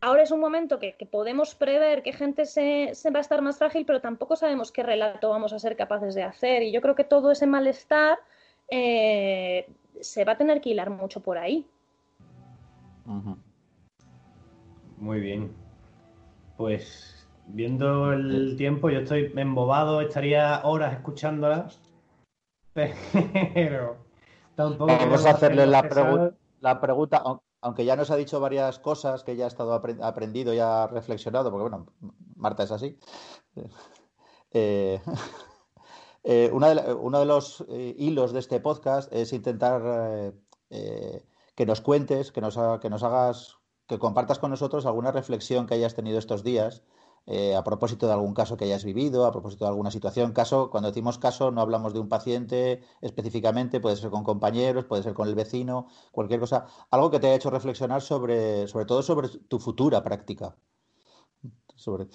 ahora 0.02 0.24
es 0.24 0.32
un 0.32 0.40
momento 0.40 0.80
que, 0.80 0.96
podemos 1.10 1.56
prever 1.56 2.04
que 2.04 2.14
gente 2.14 2.46
se, 2.46 2.92
va 3.14 3.20
a 3.20 3.22
estar 3.22 3.42
más 3.42 3.58
frágil, 3.58 3.86
pero 3.86 4.02
tampoco 4.02 4.36
sabemos 4.36 4.72
qué 4.72 4.84
relato 4.84 5.30
vamos 5.30 5.54
a 5.54 5.60
ser 5.60 5.76
capaces 5.76 6.16
de 6.16 6.24
hacer. 6.24 6.64
Y 6.64 6.72
yo 6.72 6.82
creo 6.82 6.96
que 6.96 7.04
todo 7.04 7.32
ese 7.32 7.48
malestar 7.48 8.20
eh, 8.70 9.68
se 10.02 10.26
va 10.26 10.34
a 10.34 10.38
tener 10.38 10.62
que 10.62 10.70
hilar 10.70 10.90
mucho 10.90 11.22
por 11.22 11.38
ahí. 11.38 11.66
Muy 14.98 15.20
bien. 15.20 15.56
Pues 16.58 17.28
viendo 17.48 18.14
el 18.14 18.56
tiempo, 18.58 18.90
yo 18.90 19.00
estoy 19.00 19.32
embobado, 19.36 20.02
estaría 20.02 20.62
horas 20.64 20.94
escuchándola. 20.94 21.70
Pero 22.74 23.98
tampoco. 24.56 24.92
Vamos 24.98 25.26
a 25.26 25.32
hacerle 25.32 25.66
la, 25.66 25.82
la 26.62 26.82
pregunta, 26.82 27.24
aunque 27.62 27.86
ya 27.86 27.96
nos 27.96 28.12
ha 28.12 28.16
dicho 28.16 28.40
varias 28.40 28.80
cosas 28.80 29.24
que 29.24 29.36
ya 29.36 29.46
ha 29.46 29.48
estado 29.48 29.74
aprendido 29.74 30.54
y 30.54 30.60
ha 30.60 30.88
reflexionado, 30.88 31.52
porque 31.52 31.70
bueno, 31.70 31.88
Marta 32.36 32.64
es 32.64 32.72
así. 32.72 32.98
Eh, 34.58 35.02
eh, 36.26 36.50
uno 36.52 37.20
de 37.20 37.26
los 37.26 37.64
eh, 37.70 37.96
hilos 37.98 38.34
de 38.34 38.40
este 38.40 38.60
podcast 38.60 39.12
es 39.14 39.32
intentar 39.32 40.34
que 40.70 41.66
nos 41.66 41.80
cuentes, 41.80 42.32
que 42.34 42.42
nos, 42.42 42.58
que 42.82 42.90
nos 42.90 43.04
hagas, 43.04 43.56
que 43.88 44.00
compartas 44.00 44.40
con 44.40 44.52
nosotros 44.52 44.86
alguna 44.86 45.12
reflexión 45.12 45.68
que 45.68 45.76
hayas 45.76 45.96
tenido 45.96 46.20
estos 46.20 46.44
días 46.44 46.84
eh, 47.28 47.56
a 47.56 47.64
propósito 47.64 48.06
de 48.06 48.14
algún 48.14 48.36
caso 48.36 48.56
que 48.56 48.66
hayas 48.66 48.84
vivido, 48.84 49.26
a 49.26 49.32
propósito 49.32 49.66
de 49.66 49.70
alguna 49.70 49.90
situación. 49.90 50.32
Caso, 50.32 50.70
cuando 50.70 50.90
decimos 50.90 51.18
caso, 51.18 51.50
no 51.50 51.62
hablamos 51.62 51.94
de 51.94 52.00
un 52.00 52.08
paciente 52.08 52.84
específicamente, 53.02 53.80
puede 53.80 53.96
ser 53.96 54.12
con 54.12 54.24
compañeros, 54.24 54.86
puede 54.86 55.02
ser 55.02 55.16
con 55.16 55.28
el 55.28 55.34
vecino, 55.34 55.88
cualquier 56.12 56.40
cosa. 56.40 56.68
Algo 56.92 57.10
que 57.10 57.20
te 57.20 57.28
haya 57.28 57.36
hecho 57.38 57.50
reflexionar 57.50 58.04
sobre, 58.04 58.68
sobre 58.68 58.86
todo 58.86 59.02
sobre 59.02 59.30
tu 59.30 59.60
futura 59.60 60.04
práctica. 60.04 60.56
Sobre... 61.76 62.08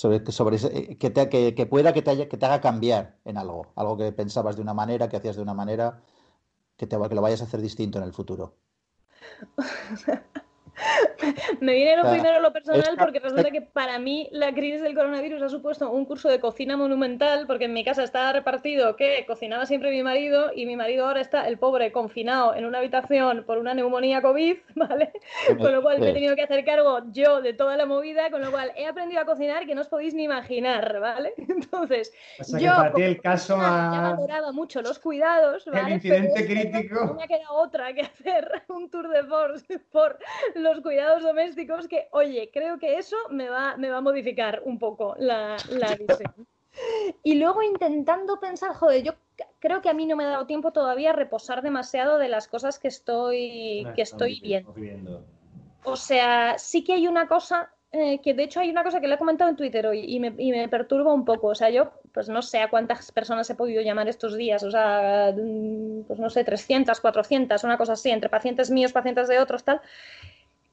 sobre, 0.00 0.56
eh, 0.56 0.96
que, 0.98 1.10
te, 1.10 1.28
que, 1.28 1.66
pueda 1.66 1.92
que 1.92 2.02
te, 2.02 2.10
haya, 2.10 2.28
que 2.28 2.36
te 2.36 2.46
haga 2.46 2.60
cambiar 2.60 3.18
en 3.24 3.36
algo, 3.36 3.66
algo 3.76 3.96
que 3.98 4.12
pensabas 4.12 4.56
de 4.56 4.62
una 4.62 4.74
manera, 4.74 5.08
que 5.08 5.16
hacías 5.16 5.36
de 5.36 5.42
una 5.42 5.54
manera, 5.54 6.00
que, 6.76 6.86
te, 6.86 6.96
que 6.96 7.14
lo 7.14 7.22
vayas 7.22 7.42
a 7.42 7.44
hacer 7.44 7.60
distinto 7.60 7.98
en 7.98 8.04
el 8.04 8.12
futuro. 8.12 8.54
Me 11.60 11.74
viene 11.74 11.96
lo 11.96 12.10
primero 12.10 12.40
lo 12.40 12.52
personal 12.52 12.96
porque 12.98 13.20
resulta 13.20 13.50
que 13.50 13.62
para 13.62 13.98
mí 13.98 14.28
la 14.32 14.52
crisis 14.52 14.82
del 14.82 14.94
coronavirus 14.94 15.42
ha 15.42 15.48
supuesto 15.48 15.90
un 15.90 16.04
curso 16.04 16.28
de 16.28 16.40
cocina 16.40 16.76
monumental 16.76 17.46
porque 17.46 17.66
en 17.66 17.72
mi 17.72 17.84
casa 17.84 18.02
estaba 18.02 18.32
repartido 18.32 18.96
que 18.96 19.24
cocinaba 19.26 19.66
siempre 19.66 19.90
mi 19.90 20.02
marido 20.02 20.50
y 20.54 20.66
mi 20.66 20.76
marido 20.76 21.06
ahora 21.06 21.20
está, 21.20 21.46
el 21.48 21.58
pobre, 21.58 21.92
confinado 21.92 22.54
en 22.54 22.64
una 22.64 22.78
habitación 22.78 23.44
por 23.44 23.58
una 23.58 23.74
neumonía 23.74 24.22
COVID, 24.22 24.56
¿vale? 24.74 25.12
Con 25.58 25.72
lo 25.72 25.82
cual 25.82 26.00
me 26.00 26.10
he 26.10 26.12
tenido 26.12 26.36
que 26.36 26.42
hacer 26.42 26.64
cargo 26.64 27.00
yo 27.12 27.42
de 27.42 27.52
toda 27.52 27.76
la 27.76 27.86
movida, 27.86 28.30
con 28.30 28.40
lo 28.40 28.50
cual 28.50 28.72
he 28.76 28.86
aprendido 28.86 29.20
a 29.20 29.24
cocinar 29.24 29.66
que 29.66 29.74
no 29.74 29.82
os 29.82 29.88
podéis 29.88 30.14
ni 30.14 30.24
imaginar, 30.24 31.00
¿vale? 31.00 31.34
Entonces, 31.48 32.12
yo 32.58 32.74
para 32.74 32.92
ti 32.92 33.02
el 33.02 33.20
caso 33.20 33.56
ha... 33.60 34.12
valorado 34.12 34.52
mucho 34.52 34.82
los 34.82 34.98
cuidados, 34.98 35.64
¿vale? 35.66 35.80
El 35.80 35.92
incidente 35.94 36.46
crítico. 36.46 37.04
No 37.04 37.14
me 37.14 37.24
ha 37.24 37.28
quedado 37.28 37.54
otra 37.54 37.92
que 37.92 38.02
hacer 38.02 38.62
un 38.68 38.90
tour 38.90 39.08
de 39.08 39.24
force 39.24 39.78
por 39.90 40.18
los 40.54 40.69
cuidados 40.82 41.22
domésticos 41.22 41.88
que, 41.88 42.08
oye, 42.12 42.50
creo 42.52 42.78
que 42.78 42.98
eso 42.98 43.16
me 43.30 43.48
va, 43.48 43.76
me 43.76 43.90
va 43.90 43.98
a 43.98 44.02
modificar 44.02 44.62
un 44.64 44.78
poco 44.78 45.14
la, 45.18 45.56
la 45.70 45.94
visión. 45.96 46.46
Y 47.22 47.34
luego 47.34 47.62
intentando 47.62 48.38
pensar, 48.38 48.74
joder, 48.74 49.02
yo 49.02 49.12
creo 49.58 49.80
que 49.82 49.88
a 49.88 49.94
mí 49.94 50.06
no 50.06 50.16
me 50.16 50.24
ha 50.24 50.28
dado 50.28 50.46
tiempo 50.46 50.72
todavía 50.72 51.10
a 51.10 51.14
reposar 51.14 51.62
demasiado 51.62 52.18
de 52.18 52.28
las 52.28 52.48
cosas 52.48 52.78
que 52.78 52.88
estoy, 52.88 53.86
que 53.94 54.02
estoy 54.02 54.40
viendo. 54.40 55.24
O 55.84 55.96
sea, 55.96 56.58
sí 56.58 56.84
que 56.84 56.92
hay 56.92 57.08
una 57.08 57.26
cosa, 57.26 57.70
eh, 57.92 58.20
que 58.20 58.34
de 58.34 58.44
hecho 58.44 58.60
hay 58.60 58.70
una 58.70 58.84
cosa 58.84 59.00
que 59.00 59.08
le 59.08 59.14
he 59.14 59.18
comentado 59.18 59.50
en 59.50 59.56
Twitter 59.56 59.86
hoy 59.86 60.04
y 60.06 60.20
me, 60.20 60.32
y 60.38 60.50
me, 60.52 60.68
perturba 60.68 61.12
un 61.12 61.24
poco. 61.24 61.48
O 61.48 61.54
sea, 61.54 61.70
yo 61.70 61.92
pues 62.12 62.28
no 62.28 62.42
sé 62.42 62.60
a 62.60 62.70
cuántas 62.70 63.10
personas 63.12 63.48
he 63.50 63.54
podido 63.54 63.82
llamar 63.82 64.08
estos 64.08 64.36
días, 64.36 64.62
o 64.62 64.70
sea, 64.70 65.32
mm, 65.36 66.04
pues 66.06 66.18
no 66.18 66.28
sé, 66.30 66.44
300, 66.44 67.00
400, 67.00 67.64
una 67.64 67.78
cosa 67.78 67.94
así, 67.94 68.10
entre 68.10 68.28
pacientes 68.28 68.70
míos, 68.70 68.92
pacientes 68.92 69.28
de 69.28 69.38
otros, 69.38 69.64
tal. 69.64 69.80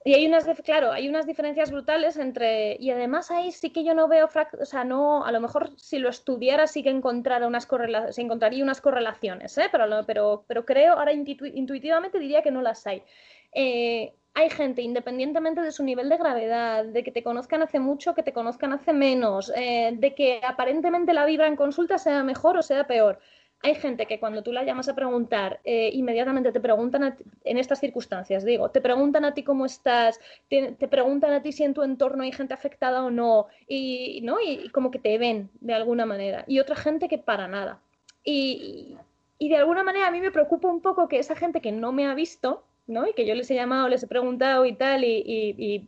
Y 0.07 0.13
hay 0.13 0.25
unas, 0.25 0.45
claro, 0.63 0.93
hay 0.93 1.09
unas 1.09 1.27
diferencias 1.27 1.69
brutales 1.69 2.15
entre, 2.15 2.77
y 2.79 2.91
además 2.91 3.29
ahí 3.29 3.51
sí 3.51 3.71
que 3.71 3.83
yo 3.83 3.93
no 3.93 4.07
veo, 4.07 4.29
o 4.57 4.65
sea, 4.65 4.85
no, 4.85 5.25
a 5.25 5.33
lo 5.33 5.41
mejor 5.41 5.71
si 5.75 5.99
lo 5.99 6.07
estudiara 6.07 6.65
sí 6.65 6.81
que 6.81 6.89
encontrara 6.89 7.45
unas 7.45 7.65
correlaciones, 7.65 8.15
se 8.15 8.21
encontraría 8.21 8.63
unas 8.63 8.79
correlaciones, 8.79 9.57
¿eh? 9.57 9.67
pero, 9.69 10.05
pero, 10.05 10.45
pero 10.47 10.65
creo, 10.65 10.93
ahora 10.93 11.11
intuitivamente 11.11 12.19
diría 12.19 12.41
que 12.41 12.51
no 12.51 12.61
las 12.61 12.87
hay. 12.87 13.03
Eh, 13.51 14.13
hay 14.33 14.49
gente, 14.49 14.81
independientemente 14.81 15.59
de 15.59 15.73
su 15.73 15.83
nivel 15.83 16.07
de 16.07 16.15
gravedad, 16.15 16.85
de 16.85 17.03
que 17.03 17.11
te 17.11 17.21
conozcan 17.21 17.61
hace 17.63 17.81
mucho, 17.81 18.15
que 18.15 18.23
te 18.23 18.31
conozcan 18.31 18.71
hace 18.71 18.93
menos, 18.93 19.51
eh, 19.57 19.91
de 19.93 20.15
que 20.15 20.39
aparentemente 20.41 21.13
la 21.13 21.25
vibra 21.25 21.47
en 21.47 21.57
consulta 21.57 21.97
sea 21.97 22.23
mejor 22.23 22.55
o 22.55 22.61
sea 22.61 22.87
peor 22.87 23.19
hay 23.63 23.75
gente 23.75 24.05
que 24.05 24.19
cuando 24.19 24.43
tú 24.43 24.51
la 24.51 24.63
llamas 24.63 24.87
a 24.87 24.95
preguntar, 24.95 25.59
eh, 25.63 25.89
inmediatamente 25.93 26.51
te 26.51 26.59
preguntan, 26.59 27.17
en 27.43 27.57
estas 27.57 27.79
circunstancias, 27.79 28.45
digo, 28.45 28.69
te 28.69 28.81
preguntan 28.81 29.25
a 29.25 29.33
ti 29.33 29.43
cómo 29.43 29.65
estás, 29.65 30.19
te, 30.47 30.73
preguntan 30.87 31.33
a 31.33 31.41
ti 31.41 31.51
si 31.51 31.63
en 31.63 31.73
tu 31.73 31.83
entorno 31.83 32.23
hay 32.23 32.31
gente 32.31 32.53
afectada 32.53 33.03
o 33.03 33.09
no, 33.09 33.47
y, 33.67 34.21
¿no? 34.21 34.37
y, 34.39 34.69
como 34.69 34.91
que 34.91 34.99
te 34.99 35.17
ven 35.17 35.49
de 35.59 35.73
alguna 35.73 36.05
manera. 36.05 36.43
Y 36.47 36.59
otra 36.59 36.75
gente 36.75 37.07
que 37.07 37.17
para 37.17 37.47
nada. 37.47 37.79
Y, 38.23 38.95
y, 39.39 39.49
de 39.49 39.57
alguna 39.57 39.83
manera 39.83 40.07
a 40.07 40.11
mí 40.11 40.21
me 40.21 40.31
preocupa 40.31 40.67
un 40.67 40.81
poco 40.81 41.07
que 41.07 41.19
esa 41.19 41.35
gente 41.35 41.61
que 41.61 41.71
no 41.71 41.91
me 41.91 42.05
ha 42.05 42.13
visto, 42.13 42.63
¿no? 42.85 43.07
y 43.07 43.13
que 43.13 43.25
yo 43.25 43.35
les 43.35 43.49
he 43.51 43.55
llamado, 43.55 43.89
les 43.89 44.03
he 44.03 44.07
preguntado 44.07 44.65
y 44.65 44.73
tal, 44.73 45.03
y, 45.03 45.87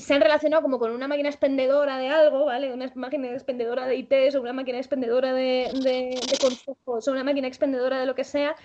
se 0.00 0.14
han 0.14 0.20
relacionado 0.20 0.62
como 0.62 0.78
con 0.78 0.90
una 0.90 1.08
máquina 1.08 1.28
expendedora 1.28 1.98
de 1.98 2.08
algo, 2.08 2.46
¿vale? 2.46 2.72
Una 2.72 2.90
máquina 2.94 3.32
expendedora 3.32 3.86
de 3.86 3.96
ITs 3.96 4.34
o 4.34 4.40
una 4.40 4.52
máquina 4.52 4.78
expendedora 4.78 5.32
de, 5.32 5.70
de, 5.82 6.38
consejos 6.40 7.08
o 7.08 7.12
una 7.12 7.24
máquina 7.24 7.48
expendedora 7.48 8.00
de 8.00 8.06
lo 8.06 8.14
que 8.14 8.24
sea, 8.24 8.56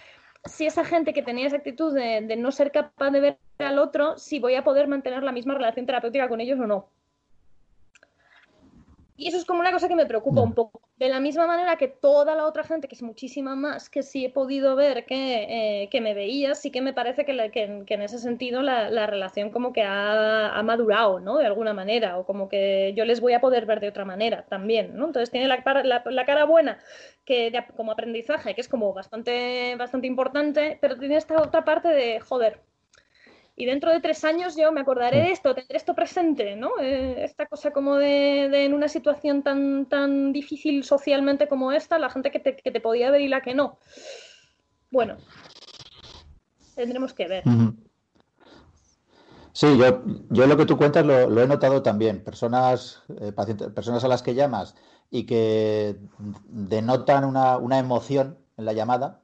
si 0.46 0.66
esa 0.66 0.86
gente 0.86 1.14
que 1.14 1.24
tenía 1.24 1.48
esa 1.48 1.58
actitud 1.58 1.94
de, 1.94 2.22
de, 2.22 2.36
no 2.36 2.52
ser 2.52 2.72
capaz 2.72 3.12
de 3.12 3.20
ver 3.20 3.38
al 3.60 3.80
otro, 3.80 4.18
si 4.18 4.40
voy 4.40 4.56
a 4.56 4.64
poder 4.64 4.88
mantener 4.88 5.24
la 5.24 5.32
misma 5.32 5.56
relación 5.56 5.86
terapéutica 5.86 6.30
con 6.30 6.42
ellos 6.42 6.60
o 6.60 6.68
no. 6.68 6.90
Y 9.18 9.28
eso 9.28 9.38
es 9.38 9.46
como 9.46 9.62
una 9.62 9.72
cosa 9.72 9.88
que 9.88 9.96
me 9.96 10.06
preocupa 10.06 10.42
un 10.42 10.54
poco. 10.54 10.82
De 10.98 11.10
la 11.10 11.20
misma 11.20 11.48
manera 11.48 11.76
que 11.76 11.88
toda 11.88 12.36
la 12.36 12.46
otra 12.46 12.64
gente, 12.64 12.88
que 12.88 12.94
es 12.94 13.02
muchísima 13.02 13.56
más, 13.56 13.90
que 13.90 14.04
sí 14.04 14.26
he 14.26 14.30
podido 14.30 14.76
ver 14.76 15.06
que, 15.06 15.84
eh, 15.84 15.90
que 15.90 16.02
me 16.02 16.14
veía, 16.14 16.54
sí 16.54 16.72
que 16.72 16.82
me 16.82 16.94
parece 16.94 17.26
que, 17.26 17.52
que, 17.52 17.94
en 17.94 18.02
ese 18.04 18.20
sentido 18.20 18.62
la, 18.62 18.92
la 18.92 19.08
relación 19.08 19.50
como 19.50 19.74
que 19.74 19.82
ha, 19.82 20.56
ha, 20.56 20.64
madurado, 20.64 21.20
¿no? 21.20 21.38
De 21.38 21.48
alguna 21.48 21.74
manera, 21.74 22.20
o 22.20 22.26
como 22.28 22.48
que 22.48 22.94
yo 22.96 23.06
les 23.06 23.20
voy 23.20 23.34
a 23.34 23.42
poder 23.42 23.66
ver 23.66 23.80
de 23.80 23.90
otra 23.90 24.06
manera 24.06 24.46
también, 24.48 24.96
¿no? 24.96 25.08
Entonces 25.08 25.32
tiene 25.32 25.48
la, 25.48 25.64
la, 25.84 26.04
la 26.06 26.26
cara 26.26 26.46
buena 26.46 26.80
que 27.26 27.52
como 27.76 27.92
aprendizaje, 27.92 28.54
que 28.54 28.62
es 28.62 28.70
como 28.70 28.94
bastante, 28.94 29.76
bastante 29.78 30.08
importante, 30.08 30.78
pero 30.80 30.98
tiene 30.98 31.18
esta 31.18 31.42
otra 31.42 31.66
parte 31.66 31.90
de, 31.90 32.20
joder, 32.20 32.62
y 33.60 33.66
dentro 33.66 33.92
de 33.92 34.00
tres 34.00 34.24
años 34.24 34.56
yo 34.56 34.72
me 34.72 34.82
acordaré 34.82 35.24
de 35.24 35.32
esto, 35.32 35.56
tendré 35.56 35.78
esto 35.78 35.96
presente, 35.96 36.56
¿no? 36.56 36.74
Eh, 36.80 37.24
esta 37.24 37.48
cosa 37.48 37.72
como 37.72 37.96
de, 37.96 38.66
en 38.66 38.74
una 38.76 38.88
situación 38.88 39.42
tan, 39.42 39.88
tan 39.88 40.32
difícil 40.32 40.84
socialmente 40.84 41.48
como 41.48 41.72
esta, 41.72 41.98
la 41.98 42.12
gente 42.12 42.30
que 42.30 42.40
te, 42.40 42.56
que 42.56 42.72
te 42.72 42.80
podía 42.80 43.10
ver 43.10 43.22
y 43.22 43.28
la 43.28 43.42
que 43.42 43.56
no. 43.56 43.80
Bueno, 44.92 45.18
tendremos 46.76 47.14
que 47.14 47.28
ver. 47.28 47.44
Sí, 49.54 49.76
yo, 49.76 50.04
yo 50.30 50.46
lo 50.46 50.56
que 50.56 50.68
tú 50.68 50.78
cuentas 50.78 51.04
lo, 51.04 51.42
he 51.42 51.48
notado 51.48 51.82
también. 51.82 52.24
Personas, 52.24 53.02
eh, 53.20 53.32
pacientes, 53.32 53.70
personas 53.70 54.04
a 54.04 54.08
las 54.08 54.22
que 54.22 54.36
llamas 54.36 54.76
y 55.10 55.26
que 55.26 55.96
denotan 56.46 57.26
una, 57.26 57.58
una 57.58 57.80
emoción 57.80 58.38
en 58.56 58.66
la 58.66 58.74
llamada. 58.74 59.22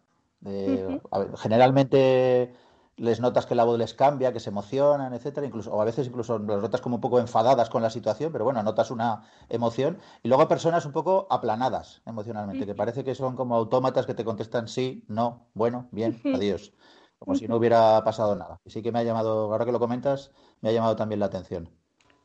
generalmente 1.38 2.52
les 2.98 3.20
notas 3.20 3.46
que 3.46 3.56
la 3.56 3.64
voz 3.64 3.78
les 3.78 3.94
cambia, 3.94 4.34
que 4.34 4.40
se 4.40 4.50
emocionan, 4.50 5.14
etcétera, 5.14 5.48
incluso, 5.48 5.72
o 5.74 5.82
a 5.82 5.86
veces 5.86 6.08
incluso 6.08 6.38
las 6.40 6.62
notas 6.62 6.82
como 6.82 6.96
un 6.96 7.02
poco 7.02 7.20
enfadadas 7.20 7.70
con 7.70 7.82
la 7.82 7.90
situación, 7.90 8.32
pero 8.32 8.46
bueno, 8.46 8.62
notas 8.64 8.92
una 8.92 9.24
emoción. 9.50 10.00
Y 10.22 10.28
luego 10.28 10.48
personas 10.48 10.86
un 10.86 10.92
poco 10.92 11.28
aplanadas 11.30 12.02
emocionalmente, 12.06 12.66
que 12.66 12.76
parece 12.76 13.04
que 13.04 13.16
son 13.16 13.36
como 13.36 13.56
autómatas 13.56 14.06
que 14.06 14.14
te 14.14 14.26
contestan 14.26 14.68
sí, 14.68 15.04
no, 15.08 15.48
bueno, 15.54 15.88
bien, 15.92 16.22
adiós. 16.34 16.74
Como 17.20 17.36
si 17.36 17.48
no 17.48 17.56
hubiera 17.56 18.04
pasado 18.04 18.36
nada. 18.36 18.60
Y 18.66 18.70
sí 18.72 18.82
que 18.82 18.92
me 18.92 19.00
ha 19.00 19.04
llamado, 19.04 19.52
ahora 19.52 19.66
que 19.66 19.72
lo 19.72 19.80
comentas, 19.80 20.32
me 20.62 20.70
ha 20.70 20.72
llamado 20.74 20.96
también 20.98 21.20
la 21.20 21.28
atención. 21.28 21.70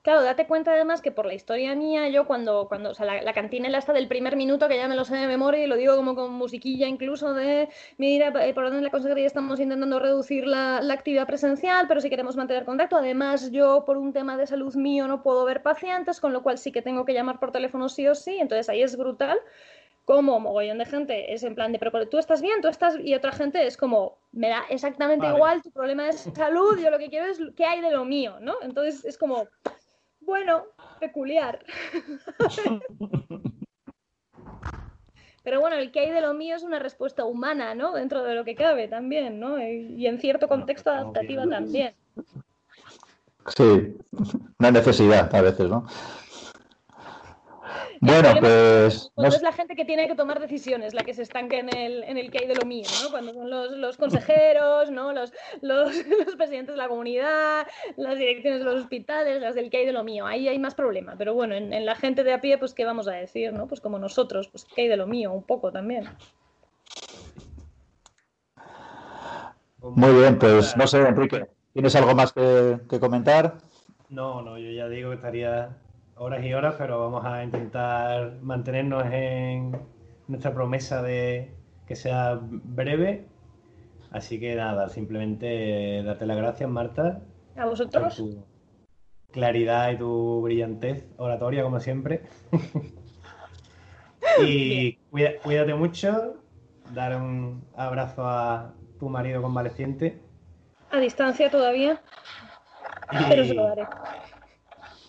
Claro, 0.03 0.23
date 0.23 0.47
cuenta 0.47 0.73
además 0.73 1.03
que 1.03 1.11
por 1.11 1.27
la 1.27 1.35
historia 1.35 1.75
mía, 1.75 2.09
yo 2.09 2.27
cuando, 2.27 2.69
cuando 2.69 2.91
o 2.91 2.95
sea, 2.95 3.05
la, 3.05 3.21
la 3.21 3.33
cantinela 3.33 3.79
está 3.79 3.93
del 3.93 4.07
primer 4.09 4.37
minuto, 4.37 4.69
que 4.69 4.77
ya 4.77 4.89
me 4.89 4.95
lo 4.95 5.05
sé 5.05 5.17
de 5.17 5.27
memoria 5.27 5.65
y 5.65 5.67
lo 5.67 5.77
digo 5.77 5.97
como 5.97 6.15
con 6.15 6.33
musiquilla 6.33 6.87
incluso 6.87 7.35
de, 7.35 7.69
mira, 7.97 8.29
eh, 8.47 8.55
por 8.55 8.65
orden 8.65 8.79
de 8.79 8.85
la 8.85 8.91
consejería 8.91 9.27
estamos 9.27 9.59
intentando 9.59 9.99
reducir 9.99 10.47
la, 10.47 10.81
la, 10.81 10.95
actividad 10.95 11.27
presencial, 11.27 11.87
pero 11.89 12.01
si 12.01 12.11
queremos 12.11 12.37
mantener 12.37 12.65
contacto, 12.65 12.97
además 12.97 13.51
yo 13.51 13.85
por 13.85 13.97
un 13.97 14.13
tema 14.13 14.37
de 14.37 14.47
salud 14.47 14.75
mío 14.77 15.09
no 15.09 15.23
puedo 15.23 15.45
ver 15.45 15.63
pacientes, 15.63 16.21
con 16.21 16.33
lo 16.33 16.43
cual 16.43 16.59
sí 16.59 16.71
que 16.73 16.81
tengo 16.81 17.05
que 17.05 17.13
llamar 17.13 17.41
por 17.41 17.51
teléfono 17.51 17.89
sí 17.89 18.07
o 18.07 18.15
sí, 18.15 18.39
entonces 18.39 18.69
ahí 18.69 18.83
es 18.83 18.97
brutal 18.97 19.39
como 20.09 20.41
mogollón 20.41 20.79
de 20.79 20.87
gente 20.87 21.35
es 21.35 21.43
en 21.43 21.55
plan 21.55 21.71
de, 21.71 21.79
pero 21.79 22.09
tú 22.09 22.17
estás 22.17 22.41
bien, 22.41 22.63
tú 22.63 22.69
estás, 22.69 22.97
y 22.99 23.15
otra 23.15 23.31
gente 23.31 23.67
es 23.67 23.77
como, 23.77 24.17
me 24.33 24.49
da 24.49 24.65
exactamente 24.71 25.27
igual, 25.27 25.61
tu 25.61 25.71
problema 25.71 26.09
es 26.09 26.31
salud, 26.35 26.79
yo 26.79 26.91
lo 26.91 26.99
que 26.99 27.11
quiero 27.11 27.27
es 27.27 27.39
qué 27.55 27.67
hay 27.67 27.83
de 27.83 27.91
lo 27.91 28.07
mío, 28.07 28.39
¿no? 28.41 28.55
Entonces 28.63 29.05
es 29.05 29.19
como, 29.19 29.49
bueno, 30.29 30.65
peculiar. 31.01 31.59
Pero 35.43 35.61
bueno, 35.61 35.77
el 35.77 35.91
que 35.91 36.01
hay 36.01 36.11
de 36.11 36.21
lo 36.21 36.35
mío 36.35 36.55
es 36.55 36.63
una 36.63 36.79
respuesta 36.79 37.25
humana, 37.25 37.75
¿no? 37.75 37.95
Dentro 37.95 38.23
de 38.23 38.35
lo 38.35 38.45
que 38.45 38.55
cabe 38.55 38.89
también, 38.89 39.41
¿no? 39.41 39.59
Y 39.59 40.07
en 40.07 40.21
cierto 40.21 40.47
contexto 40.47 40.91
adaptativa 40.91 41.49
también. 41.49 41.95
Sí, 43.57 43.97
una 44.59 44.71
necesidad 44.71 45.35
a 45.35 45.41
veces, 45.41 45.71
¿no? 45.71 45.87
Bueno, 48.01 48.29
pues. 48.39 49.11
Cuando 49.15 49.37
es 49.37 49.43
la 49.43 49.53
gente 49.53 49.75
que 49.75 49.85
tiene 49.85 50.07
que 50.07 50.15
tomar 50.15 50.41
decisiones, 50.41 50.95
la 50.95 51.03
que 51.03 51.15
se 51.15 51.23
estanca 51.23 51.57
en 51.57 51.75
el, 51.77 52.05
en 52.05 52.19
el 52.19 52.31
que 52.31 52.39
hay 52.39 52.47
de 52.47 52.55
lo 52.55 52.65
mío, 52.65 52.87
¿no? 53.03 53.11
Cuando 53.11 53.33
son 53.33 53.51
los, 53.51 53.73
los 53.73 53.97
consejeros, 53.97 54.91
¿no? 54.91 55.13
Los, 55.13 55.33
los, 55.61 55.95
los, 56.27 56.37
presidentes 56.37 56.75
de 56.75 56.79
la 56.79 56.89
comunidad, 56.89 57.67
las 57.97 58.19
direcciones 58.19 58.61
de 58.61 58.65
los 58.65 58.83
hospitales, 58.83 59.41
las 59.41 59.55
del 59.55 59.71
que 59.71 59.79
hay 59.79 59.87
de 59.87 59.93
lo 59.93 60.05
mío. 60.05 60.27
Ahí 60.27 60.49
hay 60.49 60.59
más 60.59 60.75
problema. 60.75 61.17
Pero 61.19 61.35
bueno, 61.35 61.55
en, 61.55 61.73
en, 61.73 61.87
la 61.87 61.97
gente 61.97 62.25
de 62.25 62.33
a 62.33 62.41
pie, 62.41 62.59
pues, 62.59 62.75
¿qué 62.75 62.85
vamos 62.85 63.09
a 63.09 63.13
decir, 63.13 63.53
no? 63.53 63.67
Pues 63.67 63.81
como 63.81 63.99
nosotros, 63.99 64.49
pues, 64.49 64.65
que 64.65 64.83
hay 64.83 64.89
de 64.89 64.97
lo 64.97 65.07
mío? 65.07 65.33
Un 65.33 65.43
poco 65.43 65.73
también. 65.73 66.09
Muy 69.81 70.13
bien, 70.13 70.39
pues 70.39 70.77
no 70.77 70.87
sé, 70.87 70.99
Enrique, 70.99 71.47
¿tienes 71.73 71.95
algo 71.95 72.15
más 72.15 72.33
que, 72.33 72.79
que 72.91 72.99
comentar? 72.99 73.59
No, 74.09 74.43
no, 74.43 74.59
yo 74.59 74.71
ya 74.71 74.89
digo 74.89 75.11
que 75.11 75.17
estaría 75.17 75.77
horas 76.19 76.45
y 76.45 76.53
horas, 76.53 76.75
pero 76.79 76.99
vamos 77.01 77.25
a 77.25 77.43
intentar 77.45 78.39
mantenernos 78.43 79.05
en 79.13 79.79
nuestra 80.27 80.53
promesa 80.53 81.03
de 81.03 81.55
que 81.87 81.97
sea 81.97 82.39
breve. 82.43 83.27
Así 84.11 84.41
que 84.41 84.55
nada, 84.55 84.89
simplemente 84.89 86.03
darte 86.03 86.27
las 86.27 86.37
gracias, 86.37 86.69
Marta. 86.69 87.21
A 87.57 87.67
vosotros. 87.67 88.23
claridad 89.33 89.91
y 89.91 89.97
tu 89.97 90.43
brillantez 90.43 91.07
oratoria, 91.19 91.63
como 91.63 91.81
siempre. 91.81 92.23
y 94.47 94.95
cuídate 95.43 95.75
mucho, 95.75 96.37
dar 96.95 97.17
un 97.17 97.65
abrazo 97.77 98.27
a 98.27 98.75
tu 98.99 99.09
marido 99.09 99.43
convaleciente. 99.43 100.21
A 100.91 100.99
distancia 100.99 101.51
todavía, 101.51 102.01
pero 103.29 103.45
se 103.45 103.55
lo 103.55 103.65
daré. 103.65 103.87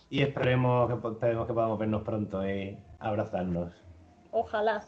Y 0.10 0.22
esperemos 0.24 0.88
que, 0.88 1.08
esperemos 1.08 1.48
que 1.48 1.54
podamos 1.54 1.78
vernos 1.78 2.02
pronto 2.02 2.48
y 2.48 2.78
abrazarnos. 3.00 3.72
Ojalá. 4.32 4.84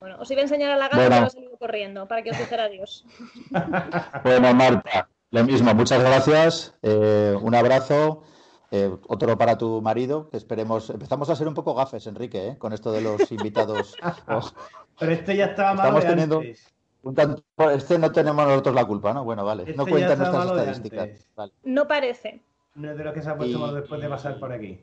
Bueno, 0.00 0.16
os 0.20 0.30
iba 0.30 0.40
a 0.40 0.44
enseñar 0.44 0.70
a 0.72 0.76
la 0.76 0.88
gata, 0.88 1.08
bueno. 1.08 1.28
pero 1.32 1.54
he 1.54 1.58
corriendo 1.58 2.06
para 2.06 2.22
que 2.22 2.30
os 2.30 2.38
dijera 2.38 2.64
adiós. 2.64 3.04
bueno, 4.24 4.54
Marta, 4.54 5.08
lo 5.30 5.44
mismo, 5.44 5.74
muchas 5.74 6.02
gracias. 6.02 6.74
Eh, 6.82 7.36
un 7.40 7.54
abrazo. 7.54 8.22
Eh, 8.70 8.90
otro 9.08 9.38
para 9.38 9.56
tu 9.56 9.80
marido, 9.80 10.28
que 10.28 10.36
esperemos. 10.36 10.90
Empezamos 10.90 11.30
a 11.30 11.36
ser 11.36 11.48
un 11.48 11.54
poco 11.54 11.74
gafes, 11.74 12.06
Enrique, 12.06 12.48
¿eh? 12.48 12.58
con 12.58 12.72
esto 12.72 12.92
de 12.92 13.00
los 13.00 13.30
invitados. 13.32 13.96
Pero 14.98 15.12
este 15.12 15.36
ya 15.36 15.46
estaba 15.46 15.74
malo 15.74 15.98
Estamos 15.98 16.04
teniendo 16.04 16.42
Un 17.02 17.14
tanto... 17.14 17.42
Este 17.70 17.98
no 17.98 18.12
tenemos 18.12 18.46
nosotros 18.46 18.74
la 18.74 18.84
culpa, 18.84 19.14
¿no? 19.14 19.24
Bueno, 19.24 19.44
vale. 19.44 19.64
no 19.74 19.84
este 19.84 19.90
cuentan 19.90 20.18
nuestras 20.18 20.46
estadísticas. 20.46 21.28
No 21.64 21.88
parece. 21.88 22.42
No 22.78 22.92
es 22.92 22.96
de 22.96 23.02
lo 23.02 23.12
que 23.12 23.22
se 23.22 23.28
ha 23.28 23.36
puesto 23.36 23.74
después 23.74 24.00
de 24.00 24.08
pasar 24.08 24.38
por 24.38 24.52
aquí. 24.52 24.80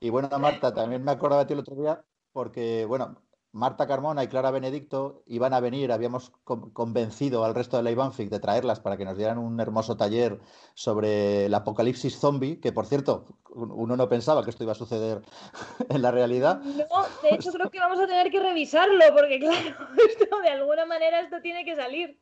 Y 0.00 0.10
bueno, 0.10 0.28
Marta, 0.40 0.74
también 0.74 1.04
me 1.04 1.12
acordaba 1.12 1.42
de 1.42 1.46
ti 1.46 1.52
el 1.52 1.60
otro 1.60 1.76
día, 1.76 2.04
porque, 2.32 2.84
bueno, 2.84 3.22
Marta 3.52 3.86
Carmona 3.86 4.24
y 4.24 4.26
Clara 4.26 4.50
Benedicto 4.50 5.22
iban 5.26 5.54
a 5.54 5.60
venir, 5.60 5.92
habíamos 5.92 6.32
convencido 6.42 7.44
al 7.44 7.54
resto 7.54 7.76
de 7.76 7.84
la 7.84 7.92
Ibanfic 7.92 8.28
de 8.28 8.40
traerlas 8.40 8.80
para 8.80 8.96
que 8.96 9.04
nos 9.04 9.16
dieran 9.16 9.38
un 9.38 9.60
hermoso 9.60 9.96
taller 9.96 10.40
sobre 10.74 11.46
el 11.46 11.54
apocalipsis 11.54 12.18
zombie, 12.18 12.58
que 12.58 12.72
por 12.72 12.86
cierto, 12.86 13.38
uno 13.54 13.96
no 13.96 14.08
pensaba 14.08 14.42
que 14.42 14.50
esto 14.50 14.64
iba 14.64 14.72
a 14.72 14.74
suceder 14.74 15.22
en 15.88 16.02
la 16.02 16.10
realidad. 16.10 16.60
No, 16.60 17.06
de 17.22 17.36
hecho 17.36 17.52
creo 17.52 17.70
que 17.70 17.78
vamos 17.78 18.00
a 18.00 18.08
tener 18.08 18.32
que 18.32 18.40
revisarlo, 18.40 19.04
porque 19.14 19.38
claro, 19.38 19.76
esto, 20.08 20.40
de 20.40 20.50
alguna 20.50 20.86
manera 20.86 21.20
esto 21.20 21.40
tiene 21.40 21.64
que 21.64 21.76
salir. 21.76 22.20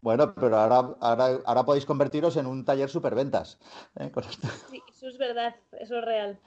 Bueno, 0.00 0.34
pero 0.34 0.56
ahora, 0.56 0.96
ahora, 1.00 1.64
podéis 1.64 1.86
convertiros 1.86 2.36
en 2.36 2.46
un 2.46 2.64
taller 2.64 2.88
superventas. 2.88 3.58
¿eh? 3.98 4.10
Sí, 4.70 4.82
eso 4.88 5.08
es 5.08 5.18
verdad, 5.18 5.56
eso 5.72 5.98
es 5.98 6.04
real. 6.04 6.38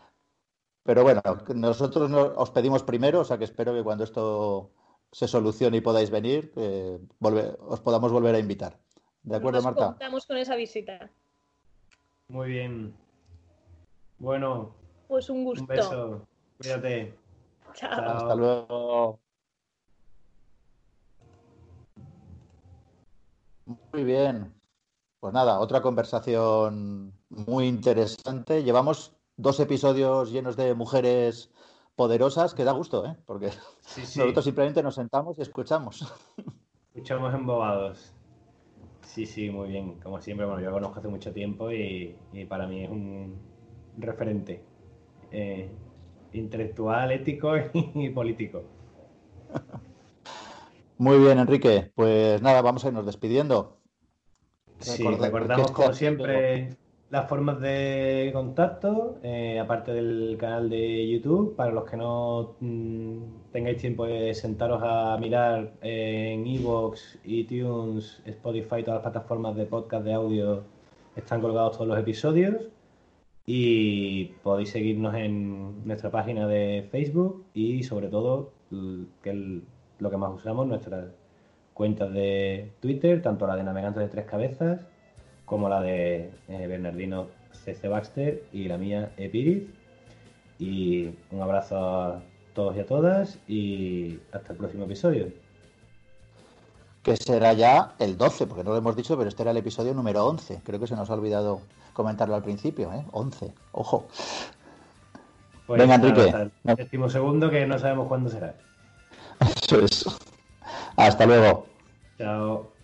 Pero 0.83 1.03
bueno, 1.03 1.21
nosotros 1.55 2.11
os 2.11 2.51
pedimos 2.51 2.83
primero, 2.83 3.19
o 3.19 3.23
sea 3.23 3.37
que 3.37 3.43
espero 3.43 3.73
que 3.73 3.83
cuando 3.83 4.03
esto 4.03 4.71
se 5.11 5.27
solucione 5.27 5.77
y 5.77 5.81
podáis 5.81 6.09
venir, 6.09 6.53
os 7.59 7.79
podamos 7.81 8.11
volver 8.11 8.35
a 8.35 8.39
invitar. 8.39 8.77
¿De 9.23 9.35
acuerdo, 9.35 9.61
Marta? 9.61 9.87
Contamos 9.87 10.25
con 10.25 10.37
esa 10.37 10.55
visita. 10.55 11.09
Muy 12.29 12.49
bien. 12.49 12.95
Bueno. 14.19 14.73
Pues 15.07 15.29
un 15.29 15.43
gusto. 15.43 15.63
Un 15.63 15.67
beso. 15.67 16.27
Cuídate. 16.59 17.13
Chao. 17.73 17.91
Hasta 17.91 18.35
luego. 18.35 19.19
Muy 23.99 24.05
bien. 24.05 24.53
Pues 25.19 25.33
nada, 25.33 25.59
otra 25.59 25.81
conversación 25.81 27.11
muy 27.27 27.67
interesante. 27.67 28.63
Llevamos 28.63 29.13
dos 29.35 29.59
episodios 29.59 30.31
llenos 30.31 30.55
de 30.55 30.73
mujeres 30.73 31.51
poderosas 31.97 32.53
que 32.53 32.63
da 32.63 32.71
gusto, 32.71 33.05
¿eh? 33.05 33.17
Porque 33.25 33.47
nosotros 33.97 34.45
simplemente 34.45 34.81
nos 34.81 34.95
sentamos 34.95 35.37
y 35.37 35.41
escuchamos. 35.41 36.13
Escuchamos 36.95 37.33
embobados. 37.33 38.13
Sí, 39.01 39.25
sí, 39.25 39.49
muy 39.49 39.67
bien. 39.67 39.99
Como 39.99 40.21
siempre, 40.21 40.45
bueno, 40.45 40.61
yo 40.61 40.69
lo 40.69 40.75
conozco 40.77 40.99
hace 40.99 41.09
mucho 41.09 41.33
tiempo 41.33 41.69
y, 41.69 42.15
para 42.47 42.67
mí 42.67 42.85
es 42.85 42.89
un 42.89 43.35
referente 43.97 44.63
eh, 45.29 45.69
intelectual, 46.31 47.11
ético 47.11 47.51
y 47.73 48.09
político. 48.11 48.63
Muy 50.97 51.17
bien, 51.19 51.37
Enrique. 51.37 51.91
Pues 51.95 52.41
nada, 52.41 52.61
vamos 52.61 52.85
a 52.85 52.87
irnos 52.87 53.05
despidiendo. 53.05 53.78
Sí, 54.79 55.03
recordamos 55.03 55.71
como 55.71 55.93
siempre 55.93 56.69
las 57.09 57.27
formas 57.27 57.59
de 57.59 58.29
contacto, 58.33 59.17
eh, 59.23 59.59
aparte 59.59 59.93
del 59.93 60.37
canal 60.39 60.69
de 60.69 61.09
YouTube, 61.09 61.55
para 61.55 61.71
los 61.71 61.89
que 61.89 61.97
no 61.97 62.55
mm, 62.59 63.51
tengáis 63.51 63.77
tiempo 63.77 64.05
de 64.05 64.33
sentaros 64.33 64.81
a 64.83 65.17
mirar 65.19 65.73
eh, 65.81 66.33
en 66.33 66.45
Evox, 66.45 67.19
iTunes, 67.23 68.21
Spotify, 68.25 68.83
todas 68.83 69.03
las 69.03 69.11
plataformas 69.11 69.55
de 69.55 69.65
podcast 69.65 70.05
de 70.05 70.13
audio, 70.13 70.63
están 71.15 71.41
colgados 71.41 71.73
todos 71.73 71.87
los 71.87 71.99
episodios. 71.99 72.69
Y 73.45 74.25
podéis 74.43 74.69
seguirnos 74.69 75.15
en 75.15 75.83
nuestra 75.83 76.11
página 76.11 76.47
de 76.47 76.87
Facebook 76.91 77.45
y 77.55 77.81
sobre 77.81 78.07
todo, 78.07 78.51
que 79.23 79.63
lo 79.97 80.09
que 80.11 80.17
más 80.17 80.35
usamos, 80.35 80.67
nuestras 80.67 81.05
cuentas 81.79 82.11
de 82.11 82.73
Twitter, 82.81 83.21
tanto 83.21 83.47
la 83.47 83.55
de 83.55 83.63
Navegantes 83.63 84.03
de 84.03 84.09
Tres 84.09 84.25
Cabezas 84.25 84.81
como 85.45 85.69
la 85.69 85.79
de 85.79 86.29
eh, 86.49 86.67
Bernardino 86.67 87.27
C.C. 87.53 87.87
Baxter 87.87 88.43
y 88.51 88.67
la 88.67 88.77
mía 88.77 89.13
Epiris. 89.15 89.63
Y 90.59 91.09
un 91.31 91.41
abrazo 91.41 91.77
a 91.77 92.21
todos 92.53 92.75
y 92.75 92.81
a 92.81 92.85
todas 92.85 93.39
y 93.47 94.19
hasta 94.33 94.51
el 94.51 94.57
próximo 94.57 94.83
episodio. 94.83 95.27
Que 97.01 97.15
será 97.15 97.53
ya 97.53 97.93
el 97.97 98.17
12, 98.17 98.47
porque 98.47 98.65
no 98.65 98.71
lo 98.71 98.77
hemos 98.77 98.97
dicho, 98.97 99.17
pero 99.17 99.29
este 99.29 99.43
era 99.43 99.51
el 99.51 99.57
episodio 99.57 99.93
número 99.93 100.25
11. 100.25 100.59
Creo 100.65 100.81
que 100.81 100.87
se 100.87 100.97
nos 100.97 101.09
ha 101.09 101.13
olvidado 101.13 101.61
comentarlo 101.93 102.35
al 102.35 102.43
principio, 102.43 102.91
¿eh? 102.91 103.05
11, 103.13 103.53
ojo. 103.71 104.05
Pues 105.65 105.79
Venga, 105.79 105.95
Enrique. 105.95 106.51
El 106.65 107.09
segundo 107.09 107.49
que 107.49 107.65
no 107.65 107.79
sabemos 107.79 108.09
cuándo 108.09 108.29
será. 108.29 108.53
Eso 109.63 109.79
es. 109.79 110.05
Hasta 110.97 111.25
luego. 111.25 111.68
Chao. 112.19 112.78